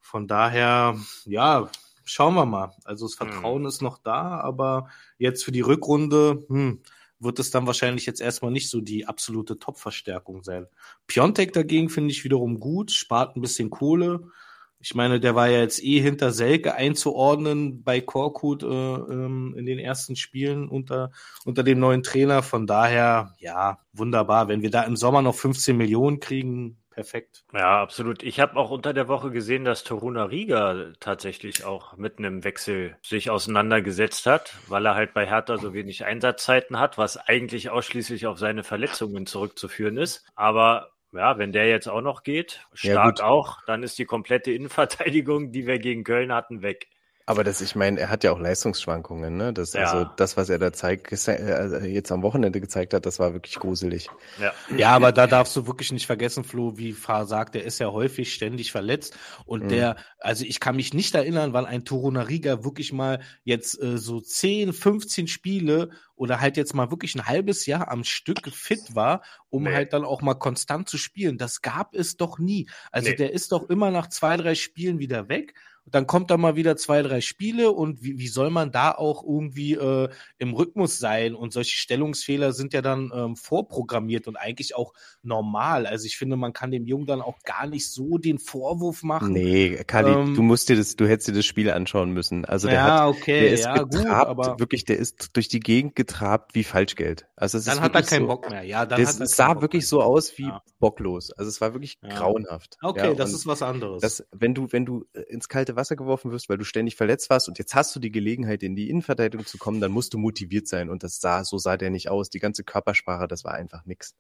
Von 0.01 0.27
daher, 0.27 0.97
ja, 1.25 1.71
schauen 2.05 2.35
wir 2.35 2.47
mal. 2.47 2.73
Also 2.85 3.07
das 3.07 3.15
Vertrauen 3.15 3.65
ist 3.67 3.83
noch 3.83 3.99
da, 3.99 4.41
aber 4.41 4.89
jetzt 5.19 5.45
für 5.45 5.53
die 5.53 5.61
Rückrunde, 5.61 6.47
hm, 6.49 6.81
wird 7.21 7.39
es 7.39 7.51
dann 7.51 7.67
wahrscheinlich 7.67 8.07
jetzt 8.07 8.21
erstmal 8.21 8.53
nicht 8.53 8.71
so 8.71 8.81
die 8.81 9.07
absolute 9.07 9.59
Top-Verstärkung 9.59 10.45
sein. 10.45 10.67
Piontek 11.07 11.53
dagegen 11.53 11.89
finde 11.89 12.13
ich 12.13 12.25
wiederum 12.25 12.61
gut, 12.61 12.93
spart 12.93 13.37
ein 13.37 13.41
bisschen 13.41 13.71
Kohle. 13.71 14.31
Ich 14.81 14.95
meine, 14.95 15.19
der 15.19 15.35
war 15.35 15.49
ja 15.49 15.59
jetzt 15.59 15.83
eh 15.83 16.01
hinter 16.01 16.31
Selke 16.31 16.75
einzuordnen 16.75 17.83
bei 17.83 18.01
Korkut 18.01 18.63
äh, 18.63 18.67
ähm, 18.67 19.55
in 19.57 19.67
den 19.67 19.79
ersten 19.79 20.15
Spielen 20.15 20.69
unter, 20.69 21.11
unter 21.45 21.65
dem 21.65 21.81
neuen 21.81 22.03
Trainer. 22.03 22.43
Von 22.43 22.67
daher, 22.67 23.35
ja, 23.39 23.79
wunderbar. 23.93 24.49
Wenn 24.49 24.63
wir 24.63 24.71
da 24.71 24.83
im 24.83 24.97
Sommer 24.97 25.21
noch 25.23 25.35
15 25.35 25.77
Millionen 25.77 26.21
kriegen, 26.21 26.79
perfekt. 26.99 27.45
Ja, 27.53 27.81
absolut. 27.81 28.25
Ich 28.25 28.41
habe 28.41 28.57
auch 28.57 28.71
unter 28.71 28.93
der 28.93 29.07
Woche 29.07 29.31
gesehen, 29.31 29.65
dass 29.65 29.85
Toruna 29.85 30.25
Riga 30.25 30.93
tatsächlich 30.99 31.65
auch 31.65 31.97
mit 31.97 32.19
einem 32.19 32.43
Wechsel 32.43 32.97
sich 33.03 33.31
auseinandergesetzt 33.31 34.27
hat, 34.27 34.57
weil 34.69 34.85
er 34.85 34.97
halt 34.97 35.15
bei 35.15 35.25
Hertha 35.25 35.59
so 35.59 35.75
wenig 35.75 36.05
Einsatzzeiten 36.05 36.79
hat, 36.79 36.99
was 36.99 37.17
eigentlich 37.17 37.71
ausschließlich 37.71 38.27
auf 38.27 38.39
seine 38.39 38.65
Verletzungen 38.65 39.27
zurückzuführen 39.27 39.97
ist. 39.97 40.25
Aber 40.35 40.91
ja, 41.13 41.39
wenn 41.39 41.53
der 41.53 41.69
jetzt 41.69 41.89
auch 41.89 42.01
noch 42.01 42.23
geht, 42.23 42.67
stark 42.73 43.19
ja, 43.19 43.25
auch, 43.25 43.59
dann 43.67 43.83
ist 43.83 43.99
die 43.99 44.05
komplette 44.05 44.53
Innenverteidigung, 44.53 45.53
die 45.53 45.67
wir 45.67 45.79
gegen 45.79 46.05
Köln 46.05 46.33
hatten, 46.33 46.63
weg. 46.63 46.89
Aber 47.29 47.45
das, 47.45 47.61
ich 47.61 47.75
meine, 47.75 48.01
er 48.01 48.09
hat 48.09 48.25
ja 48.25 48.33
auch 48.33 48.39
Leistungsschwankungen, 48.39 49.37
ne? 49.37 49.53
Das, 49.53 49.75
ja. 49.75 49.83
Also 49.83 50.11
das, 50.17 50.39
was 50.39 50.49
er 50.49 50.59
da 50.59 50.73
zeigt, 50.73 51.13
äh, 51.29 51.85
jetzt 51.85 52.11
am 52.11 52.23
Wochenende 52.23 52.59
gezeigt 52.59 52.95
hat, 52.95 53.05
das 53.05 53.19
war 53.19 53.35
wirklich 53.35 53.57
gruselig. 53.57 54.09
Ja. 54.41 54.55
ja, 54.75 54.93
aber 54.93 55.13
da 55.13 55.27
darfst 55.27 55.55
du 55.55 55.67
wirklich 55.67 55.93
nicht 55.93 56.07
vergessen, 56.07 56.43
Flo, 56.43 56.79
wie 56.79 56.95
Fahr 56.95 57.27
sagt, 57.27 57.55
der 57.55 57.65
ist 57.65 57.81
ja 57.81 57.93
häufig 57.93 58.33
ständig 58.33 58.73
verletzt. 58.73 59.15
Und 59.45 59.65
mhm. 59.65 59.69
der, 59.69 59.97
also 60.19 60.43
ich 60.43 60.59
kann 60.59 60.77
mich 60.77 60.95
nicht 60.95 61.15
erinnern, 61.15 61.53
wann 61.53 61.67
ein 61.67 61.85
Torunariga 61.85 62.65
wirklich 62.65 62.95
mal 62.95 63.21
jetzt 63.45 63.79
äh, 63.83 63.99
so 63.99 64.23
10, 64.23 64.73
15 64.73 65.29
Spiele 65.29 65.91
oder 66.17 66.41
halt 66.41 66.57
jetzt 66.57 66.75
mal 66.75 66.91
wirklich 66.91 67.15
ein 67.15 67.27
halbes 67.27 67.67
Jahr 67.67 67.91
am 67.91 68.05
Stück 68.05 68.49
fit 68.51 68.95
war, 68.95 69.23
um 69.51 69.65
nee. 69.65 69.75
halt 69.75 69.93
dann 69.93 70.07
auch 70.07 70.23
mal 70.23 70.33
konstant 70.33 70.89
zu 70.89 70.97
spielen. 70.97 71.37
Das 71.37 71.61
gab 71.61 71.95
es 71.95 72.17
doch 72.17 72.39
nie. 72.39 72.71
Also 72.91 73.11
nee. 73.11 73.17
der 73.17 73.35
ist 73.35 73.53
doch 73.53 73.69
immer 73.69 73.91
nach 73.91 74.07
zwei, 74.07 74.39
drei 74.39 74.55
Spielen 74.55 74.99
wieder 74.99 75.29
weg 75.29 75.53
dann 75.91 76.07
kommt 76.07 76.31
da 76.31 76.37
mal 76.37 76.57
wieder 76.57 76.77
zwei, 76.77 77.03
drei 77.03 77.21
Spiele 77.21 77.73
und 77.73 78.03
wie, 78.03 78.19
wie 78.19 78.29
soll 78.29 78.51
man 78.51 78.71
da 78.71 78.93
auch 78.93 79.23
irgendwie 79.23 79.75
äh, 79.75 80.09
im 80.39 80.55
Rhythmus 80.55 80.99
sein? 80.99 81.35
Und 81.35 81.53
solche 81.53 81.77
Stellungsfehler 81.77 82.53
sind 82.53 82.73
ja 82.73 82.83
dann 82.83 83.11
ähm, 83.15 83.37
vorprogrammiert 83.37 84.29
und 84.29 84.37
eigentlich 84.37 84.75
auch 84.77 84.93
normal. 85.23 85.87
Also 85.87 86.07
ich 86.07 86.17
finde, 86.17 86.37
man 86.37 86.53
kann 86.53 86.71
dem 86.71 86.87
Jungen 86.87 87.07
dann 87.07 87.21
auch 87.21 87.39
gar 87.45 87.67
nicht 87.67 87.91
so 87.91 88.19
den 88.19 88.39
Vorwurf 88.39 89.03
machen. 89.03 89.33
Nee, 89.33 89.83
Kali, 89.87 90.11
ähm, 90.11 90.35
du 90.35 90.43
musst 90.43 90.69
dir 90.69 90.77
das, 90.77 90.97
du 90.97 91.07
hättest 91.07 91.29
dir 91.29 91.35
das 91.35 91.47
Spiel 91.47 91.71
anschauen 91.71 92.13
müssen. 92.13 92.45
Also 92.45 92.69
der 92.69 92.77
ja, 92.77 93.01
hat, 93.01 93.09
okay, 93.09 93.41
der 93.41 93.53
ist 93.53 93.65
ja, 93.65 93.83
getrabt, 93.83 93.95
gut, 93.95 94.07
aber 94.07 94.59
wirklich, 94.59 94.85
der 94.85 94.99
ist 94.99 95.37
durch 95.37 95.49
die 95.49 95.61
Gegend 95.61 95.95
getrabt 95.95 96.55
wie 96.55 96.65
Falschgeld. 96.65 97.27
Also 97.37 97.59
es 97.59 97.65
dann 97.65 97.79
ist 97.79 97.81
hat 97.83 97.95
er 97.95 98.03
keinen 98.03 98.23
so, 98.23 98.27
Bock 98.29 98.51
mehr. 98.51 98.63
Ja, 98.63 98.87
dann 98.87 99.01
das 99.01 99.21
hat 99.21 99.29
sah 99.29 99.53
Bock 99.55 99.63
wirklich 99.63 99.83
mehr. 99.83 99.89
so 99.89 100.03
aus 100.03 100.37
wie 100.39 100.45
ja. 100.45 100.63
bocklos. 100.79 101.31
Also 101.33 101.49
es 101.49 101.61
war 101.61 101.73
wirklich 101.73 102.01
grauenhaft. 102.01 102.77
Okay, 102.83 103.15
das 103.17 103.33
ist 103.33 103.47
was 103.47 103.63
anderes. 103.63 104.03
Das, 104.03 104.27
wenn 104.33 104.55
du, 104.55 104.69
wenn 104.71 104.85
du 104.85 105.07
äh, 105.13 105.21
ins 105.23 105.49
kalte 105.49 105.77
Wasser 105.79 105.97
geworfen 105.97 106.31
wirst, 106.31 106.51
weil 106.51 106.59
du 106.59 106.65
ständig 106.65 106.97
verletzt 106.97 107.31
warst 107.31 107.49
und 107.49 107.59
jetzt 107.59 107.75
hast 107.75 107.97
du 107.97 108.01
die 108.01 108.13
Gelegenheit, 108.13 108.63
in 108.63 108.77
die 108.77 108.91
Innenverteidigung 108.91 109.47
zu 109.47 109.57
kommen, 109.57 109.81
dann 109.81 109.93
musst 109.93 110.13
du 110.13 110.19
motiviert 110.19 110.69
sein. 110.69 110.91
Und 110.91 111.03
das 111.03 111.21
sah, 111.21 111.45
so 111.45 111.57
sah 111.57 111.79
der 111.79 111.89
nicht 111.89 112.11
aus. 112.11 112.29
Die 112.29 112.41
ganze 112.41 112.65
Körpersprache, 112.65 113.27
das 113.27 113.45
war 113.45 113.55
einfach 113.55 113.87
nix. 113.87 114.15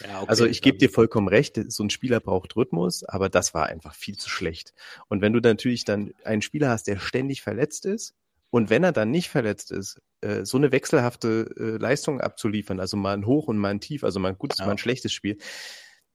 Ja, 0.00 0.22
okay, 0.22 0.26
also 0.28 0.46
ich 0.46 0.60
gebe 0.60 0.78
dir 0.78 0.90
vollkommen 0.90 1.28
recht, 1.28 1.60
so 1.68 1.84
ein 1.84 1.90
Spieler 1.90 2.18
braucht 2.18 2.56
Rhythmus, 2.56 3.04
aber 3.04 3.28
das 3.28 3.54
war 3.54 3.66
einfach 3.66 3.94
viel 3.94 4.16
zu 4.16 4.28
schlecht. 4.28 4.74
Und 5.08 5.20
wenn 5.20 5.32
du 5.32 5.40
natürlich 5.40 5.84
dann 5.84 6.12
einen 6.24 6.42
Spieler 6.42 6.70
hast, 6.70 6.88
der 6.88 6.98
ständig 6.98 7.42
verletzt 7.42 7.86
ist, 7.86 8.14
und 8.50 8.70
wenn 8.70 8.84
er 8.84 8.92
dann 8.92 9.10
nicht 9.10 9.30
verletzt 9.30 9.72
ist, 9.72 10.00
äh, 10.20 10.44
so 10.44 10.56
eine 10.56 10.70
wechselhafte 10.70 11.50
äh, 11.58 11.76
Leistung 11.76 12.20
abzuliefern, 12.20 12.78
also 12.78 12.96
mal 12.96 13.14
ein 13.14 13.26
Hoch 13.26 13.48
und 13.48 13.58
mal 13.58 13.70
ein 13.70 13.80
Tief, 13.80 14.04
also 14.04 14.20
mal 14.20 14.28
ein 14.28 14.38
gutes, 14.38 14.58
ja. 14.58 14.66
mal 14.66 14.72
ein 14.72 14.78
schlechtes 14.78 15.12
Spiel, 15.12 15.38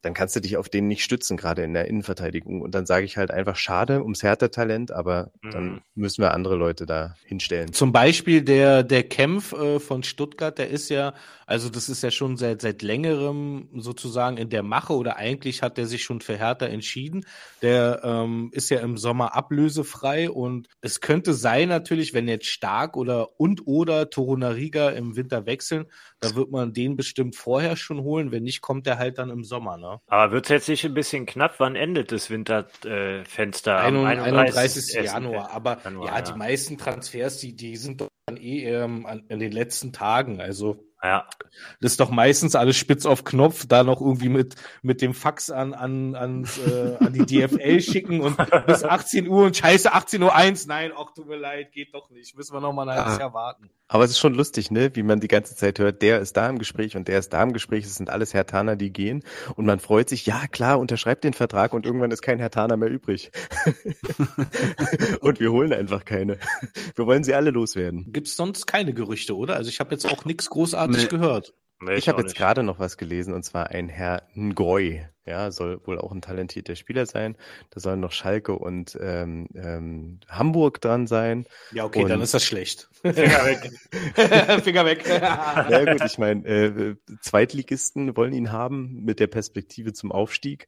dann 0.02 0.14
kannst 0.14 0.36
du 0.36 0.40
dich 0.40 0.58
auf 0.58 0.70
den 0.70 0.88
nicht 0.88 1.04
stützen, 1.04 1.36
gerade 1.36 1.64
in 1.64 1.74
der 1.74 1.88
Innenverteidigung. 1.88 2.62
Und 2.62 2.74
dann 2.74 2.86
sage 2.86 3.06
ich 3.06 3.18
halt 3.18 3.32
einfach 3.32 3.58
schade 3.58 4.02
ums 4.02 4.24
Härtetalent, 4.24 4.92
aber 4.92 5.32
mhm. 5.42 5.52
dann 5.52 5.82
müssen 5.94 6.22
wir 6.22 6.34
andere 6.34 6.56
Leute 6.56 6.86
da 6.86 7.16
hinstellen. 7.26 7.74
Zum 7.74 7.92
Beispiel 7.92 8.42
der, 8.42 8.84
der 8.84 9.04
Kempf 9.04 9.54
äh, 9.54 9.80
von 9.80 10.04
Stuttgart, 10.04 10.58
der 10.58 10.70
ist 10.70 10.90
ja, 10.90 11.14
also 11.50 11.68
das 11.70 11.90
ist 11.90 12.04
ja 12.04 12.12
schon 12.12 12.38
seit, 12.38 12.62
seit 12.62 12.84
längerem 12.84 13.70
sozusagen 13.74 14.38
in 14.38 14.52
der 14.52 14.62
Mache 14.62 14.94
oder 14.94 15.18
eigentlich 15.18 15.64
hat 15.64 15.80
er 15.80 15.88
sich 15.88 16.04
schon 16.04 16.22
für 16.22 16.38
Hertha 16.38 16.68
entschieden. 16.68 17.26
Der 17.64 18.02
ähm, 18.04 18.52
ist 18.54 18.70
ja 18.70 18.82
im 18.82 18.98
Sommer 18.98 19.36
ablösefrei 19.36 20.30
und 20.30 20.68
es 20.82 21.02
könnte 21.02 21.34
sein 21.34 21.68
natürlich, 21.68 22.14
wenn 22.14 22.28
jetzt 22.28 22.46
Stark 22.46 22.96
oder 22.96 23.40
und 23.40 23.66
oder 23.66 24.12
Torunariga 24.12 24.92
im 24.92 25.16
Winter 25.16 25.48
wechseln, 25.48 25.88
da 26.20 26.36
wird 26.36 26.52
man 26.52 26.72
den 26.72 26.96
bestimmt 26.96 27.36
vorher 27.36 27.76
schon 27.78 28.02
holen. 28.04 28.32
Wenn 28.32 28.44
nicht, 28.44 28.62
kommt 28.62 28.86
er 28.86 29.00
halt 29.00 29.18
dann 29.18 29.32
im 29.32 29.44
Sommer. 29.44 29.78
Ne? 29.78 30.00
Aber 30.06 30.32
wird 30.32 30.46
es 30.46 30.50
jetzt 30.50 30.70
nicht 30.70 30.86
ein 30.86 30.94
bisschen 30.94 31.26
knapp? 31.26 31.56
Wann 31.58 31.76
endet 31.76 32.12
das 32.12 32.30
Winterfenster? 32.30 33.76
Äh, 33.76 33.88
31. 33.88 34.24
31. 34.24 34.94
Januar. 35.04 35.50
Aber 35.50 35.80
Januar, 35.84 36.10
ja, 36.10 36.16
ja, 36.18 36.22
die 36.22 36.38
meisten 36.38 36.78
Transfers, 36.78 37.38
die, 37.38 37.56
die 37.56 37.76
sind 37.76 38.02
doch 38.02 38.10
dann 38.28 38.38
eh 38.38 38.66
ähm, 38.66 39.08
an, 39.08 39.24
in 39.30 39.40
den 39.40 39.52
letzten 39.52 39.92
Tagen. 39.94 40.42
Also 40.42 40.89
ja. 41.04 41.28
Das 41.82 41.92
ist 41.92 42.00
doch 42.00 42.10
meistens 42.10 42.56
alles 42.56 42.78
spitz 42.78 43.06
auf 43.06 43.24
Knopf, 43.24 43.66
da 43.68 43.84
noch 43.84 44.02
irgendwie 44.02 44.30
mit, 44.30 44.56
mit 44.82 45.02
dem 45.02 45.14
Fax 45.14 45.50
an, 45.50 45.74
an, 45.74 46.16
an, 46.16 46.48
äh, 46.68 47.04
an 47.04 47.14
die 47.14 47.26
DFL 47.26 47.82
schicken 47.82 48.22
und 48.22 48.38
bis 48.66 48.84
18 48.84 49.28
Uhr 49.28 49.46
und 49.46 49.56
scheiße 49.56 49.94
18.01 49.94 50.24
Uhr, 50.24 50.36
eins. 50.36 50.68
nein, 50.68 50.92
auch 50.92 51.14
tut 51.14 51.28
mir 51.28 51.38
leid, 51.38 51.72
geht 51.72 51.94
doch 51.94 52.10
nicht, 52.10 52.36
müssen 52.36 52.54
wir 52.54 52.62
noch 52.62 52.74
mal 52.74 52.88
ein 52.90 52.98
halbes 52.98 53.16
ah. 53.16 53.20
Jahr 53.20 53.34
warten. 53.34 53.70
Aber 53.92 54.04
es 54.04 54.12
ist 54.12 54.20
schon 54.20 54.36
lustig, 54.36 54.70
ne, 54.70 54.96
wie 54.96 55.02
man 55.02 55.20
die 55.20 55.28
ganze 55.28 55.56
Zeit 55.56 55.80
hört, 55.80 56.04
der 56.04 56.20
ist 56.20 56.38
da 56.38 56.48
im 56.48 56.60
Gespräch 56.60 56.96
und 56.96 57.08
der 57.08 57.18
ist 57.18 57.34
da 57.34 57.42
im 57.42 57.54
Gespräch, 57.54 57.86
es 57.86 57.96
sind 57.96 58.12
alles 58.12 58.36
Hertaner, 58.36 58.76
die 58.76 58.94
gehen 58.94 59.24
und 59.56 59.66
man 59.66 59.80
freut 59.80 60.10
sich, 60.10 60.28
ja 60.28 60.46
klar, 60.48 60.80
unterschreibt 60.80 61.24
den 61.24 61.34
Vertrag 61.34 61.74
und 61.74 61.88
irgendwann 61.88 62.12
ist 62.12 62.22
kein 62.22 62.38
Hertaner 62.38 62.78
mehr 62.78 62.90
übrig. 62.90 63.32
und 65.22 65.40
wir 65.40 65.52
holen 65.52 65.74
einfach 65.74 66.06
keine. 66.06 66.38
Wir 66.96 67.08
wollen 67.08 67.24
sie 67.24 67.34
alle 67.34 67.50
loswerden. 67.50 68.14
Gibt's 68.14 68.36
sonst 68.36 68.68
keine 68.68 68.94
Gerüchte, 68.94 69.36
oder? 69.36 69.56
Also 69.56 69.70
ich 69.70 69.80
habe 69.80 69.92
jetzt 69.92 70.06
auch 70.06 70.24
nichts 70.24 70.52
großartig 70.52 71.04
nee. 71.04 71.08
gehört. 71.10 71.56
Nee, 71.82 71.94
ich, 71.94 72.00
ich 72.00 72.10
habe 72.10 72.22
jetzt 72.22 72.36
gerade 72.36 72.62
noch 72.62 72.78
was 72.78 72.96
gelesen 72.96 73.34
und 73.34 73.44
zwar 73.44 73.72
ein 73.72 73.90
Herr 73.90 74.22
Ngoy, 74.36 75.04
ja, 75.30 75.52
soll 75.52 75.80
wohl 75.86 76.00
auch 76.00 76.12
ein 76.12 76.22
talentierter 76.22 76.76
Spieler 76.76 77.06
sein. 77.06 77.38
Da 77.70 77.80
sollen 77.80 78.00
noch 78.00 78.12
Schalke 78.12 78.54
und 78.54 78.98
ähm, 79.00 79.48
ähm, 79.56 80.20
Hamburg 80.28 80.82
dran 80.82 81.08
sein. 81.08 81.46
Ja, 81.72 81.86
okay, 81.86 82.04
und 82.04 82.10
dann 82.10 82.22
ist 82.22 82.34
das 82.34 82.44
schlecht. 82.44 82.90
Finger 83.02 83.46
weg. 83.46 84.64
Finger 84.64 84.86
weg. 84.86 85.08
ja 85.08 85.94
gut, 85.94 86.04
ich 86.04 86.18
meine, 86.18 86.46
äh, 86.48 86.96
Zweitligisten 87.22 88.18
wollen 88.18 88.34
ihn 88.34 88.52
haben 88.52 89.04
mit 89.04 89.20
der 89.20 89.28
Perspektive 89.28 89.94
zum 89.94 90.12
Aufstieg. 90.12 90.68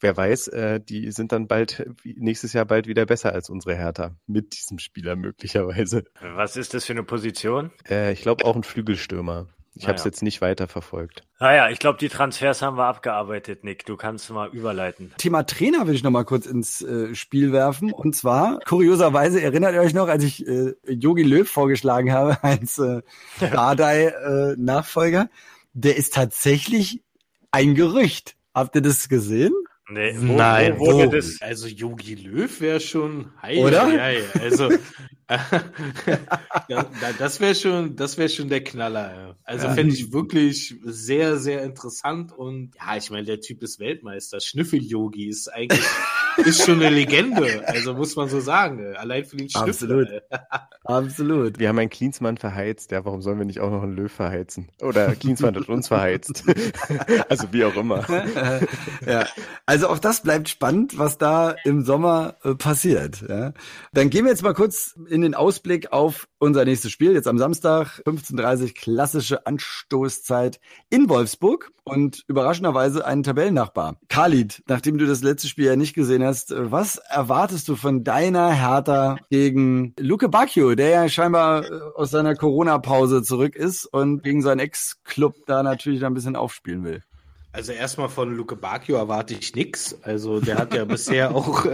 Wer 0.00 0.16
weiß, 0.16 0.48
äh, 0.48 0.80
die 0.80 1.10
sind 1.10 1.32
dann 1.32 1.48
bald 1.48 1.86
nächstes 2.04 2.52
Jahr 2.52 2.66
bald 2.66 2.86
wieder 2.86 3.06
besser 3.06 3.32
als 3.32 3.48
unsere 3.48 3.74
Hertha 3.74 4.14
mit 4.26 4.54
diesem 4.54 4.78
Spieler 4.78 5.16
möglicherweise. 5.16 6.04
Was 6.20 6.56
ist 6.56 6.74
das 6.74 6.84
für 6.84 6.92
eine 6.92 7.02
Position? 7.02 7.72
Äh, 7.88 8.12
ich 8.12 8.20
glaube 8.20 8.44
auch 8.44 8.56
ein 8.56 8.62
Flügelstürmer. 8.62 9.48
Ich 9.76 9.82
naja. 9.82 9.88
habe 9.88 9.98
es 9.98 10.04
jetzt 10.04 10.22
nicht 10.22 10.40
weiter 10.40 10.68
verfolgt. 10.68 11.22
Naja, 11.38 11.68
ich 11.68 11.78
glaube, 11.78 11.98
die 11.98 12.08
Transfers 12.08 12.62
haben 12.62 12.78
wir 12.78 12.86
abgearbeitet, 12.86 13.62
Nick. 13.62 13.84
Du 13.84 13.96
kannst 13.96 14.30
mal 14.30 14.48
überleiten. 14.48 15.12
Thema 15.18 15.42
Trainer 15.42 15.86
will 15.86 15.94
ich 15.94 16.02
noch 16.02 16.10
mal 16.10 16.24
kurz 16.24 16.46
ins 16.46 16.80
äh, 16.80 17.14
Spiel 17.14 17.52
werfen. 17.52 17.92
Und 17.92 18.16
zwar, 18.16 18.58
kurioserweise, 18.60 19.42
erinnert 19.42 19.74
ihr 19.74 19.82
euch 19.82 19.92
noch, 19.92 20.08
als 20.08 20.24
ich 20.24 20.38
Yogi 20.86 21.22
äh, 21.22 21.26
Löw 21.26 21.48
vorgeschlagen 21.48 22.10
habe 22.12 22.38
als 22.42 22.78
äh, 22.78 23.02
Dardai-Nachfolger? 23.38 25.22
Äh, 25.22 25.28
der 25.74 25.96
ist 25.96 26.14
tatsächlich 26.14 27.02
ein 27.50 27.74
Gerücht. 27.74 28.34
Habt 28.54 28.74
ihr 28.76 28.82
das 28.82 29.10
gesehen? 29.10 29.52
Nee, 29.90 30.14
wo, 30.16 30.32
Nein, 30.32 30.78
wo 30.78 30.86
wurde 30.86 31.08
wo? 31.08 31.10
das? 31.10 31.42
Also 31.42 31.68
Yogi 31.68 32.14
Löw 32.14 32.60
wäre 32.62 32.80
schon 32.80 33.30
heil, 33.42 33.58
Oder? 33.58 33.86
Heil. 33.86 34.24
Also 34.40 34.70
das 37.18 37.40
wäre 37.40 37.54
schon, 37.54 37.96
das 37.96 38.16
wäre 38.16 38.28
schon 38.28 38.48
der 38.48 38.62
Knaller. 38.62 39.36
Also 39.44 39.66
ja. 39.66 39.74
fände 39.74 39.92
ich 39.92 40.12
wirklich 40.12 40.76
sehr, 40.84 41.38
sehr 41.38 41.64
interessant 41.64 42.32
und 42.32 42.74
ja, 42.76 42.96
ich 42.96 43.10
meine, 43.10 43.24
der 43.24 43.40
Typ 43.40 43.62
ist 43.62 43.80
Weltmeister. 43.80 44.40
Schnüffel-Yogi 44.40 45.28
ist 45.28 45.48
eigentlich 45.48 45.84
ist 46.36 46.64
schon 46.64 46.80
eine 46.80 46.94
Legende. 46.94 47.66
Also 47.66 47.94
muss 47.94 48.14
man 48.14 48.28
so 48.28 48.40
sagen. 48.40 48.94
Allein 48.96 49.24
für 49.24 49.36
den 49.36 49.48
Schnüffel. 49.48 49.70
Absolut. 49.70 50.08
Absolut. 50.84 51.58
Wir 51.58 51.68
haben 51.68 51.78
einen 51.78 51.90
Klinsmann 51.90 52.36
verheizt. 52.36 52.92
Ja, 52.92 53.04
warum 53.04 53.22
sollen 53.22 53.38
wir 53.38 53.46
nicht 53.46 53.60
auch 53.60 53.70
noch 53.70 53.82
einen 53.82 53.96
Löw 53.96 54.12
verheizen? 54.12 54.68
Oder 54.80 55.16
Klinsmann 55.16 55.56
hat 55.56 55.68
uns 55.68 55.88
verheizt. 55.88 56.44
also 57.28 57.52
wie 57.52 57.64
auch 57.64 57.74
immer. 57.74 58.06
ja. 59.06 59.26
Also 59.64 59.88
auch 59.88 59.98
das 59.98 60.22
bleibt 60.22 60.48
spannend, 60.48 60.98
was 60.98 61.18
da 61.18 61.56
im 61.64 61.84
Sommer 61.84 62.36
äh, 62.44 62.54
passiert. 62.54 63.24
Ja. 63.28 63.52
Dann 63.92 64.10
gehen 64.10 64.24
wir 64.24 64.30
jetzt 64.30 64.42
mal 64.42 64.54
kurz 64.54 64.94
in 65.08 65.15
den 65.22 65.34
Ausblick 65.34 65.92
auf 65.92 66.28
unser 66.38 66.64
nächstes 66.64 66.92
Spiel. 66.92 67.12
Jetzt 67.12 67.28
am 67.28 67.38
Samstag, 67.38 68.02
15.30 68.06 68.74
klassische 68.74 69.46
Anstoßzeit 69.46 70.60
in 70.90 71.08
Wolfsburg 71.08 71.72
und 71.84 72.24
überraschenderweise 72.26 73.06
einen 73.06 73.22
Tabellennachbar. 73.22 73.96
Khalid, 74.08 74.62
nachdem 74.66 74.98
du 74.98 75.06
das 75.06 75.22
letzte 75.22 75.48
Spiel 75.48 75.66
ja 75.66 75.76
nicht 75.76 75.94
gesehen 75.94 76.24
hast, 76.24 76.52
was 76.56 76.96
erwartest 76.96 77.68
du 77.68 77.76
von 77.76 78.04
deiner 78.04 78.50
Hertha 78.52 79.18
gegen 79.30 79.94
Luke 79.98 80.28
Bacchio, 80.28 80.74
der 80.74 80.88
ja 80.88 81.08
scheinbar 81.08 81.64
äh, 81.64 81.80
aus 81.94 82.10
seiner 82.10 82.34
Corona-Pause 82.34 83.22
zurück 83.22 83.56
ist 83.56 83.86
und 83.86 84.22
gegen 84.22 84.42
seinen 84.42 84.60
Ex-Club 84.60 85.34
da 85.46 85.62
natürlich 85.62 86.04
ein 86.04 86.14
bisschen 86.14 86.36
aufspielen 86.36 86.84
will? 86.84 87.02
Also 87.56 87.72
erstmal 87.72 88.10
von 88.10 88.36
Luke 88.36 88.54
Bacchio 88.54 88.96
erwarte 88.96 89.32
ich 89.32 89.54
nichts. 89.54 89.96
Also 90.02 90.40
der 90.40 90.58
hat 90.58 90.74
ja 90.74 90.84
bisher 90.84 91.34
auch 91.34 91.66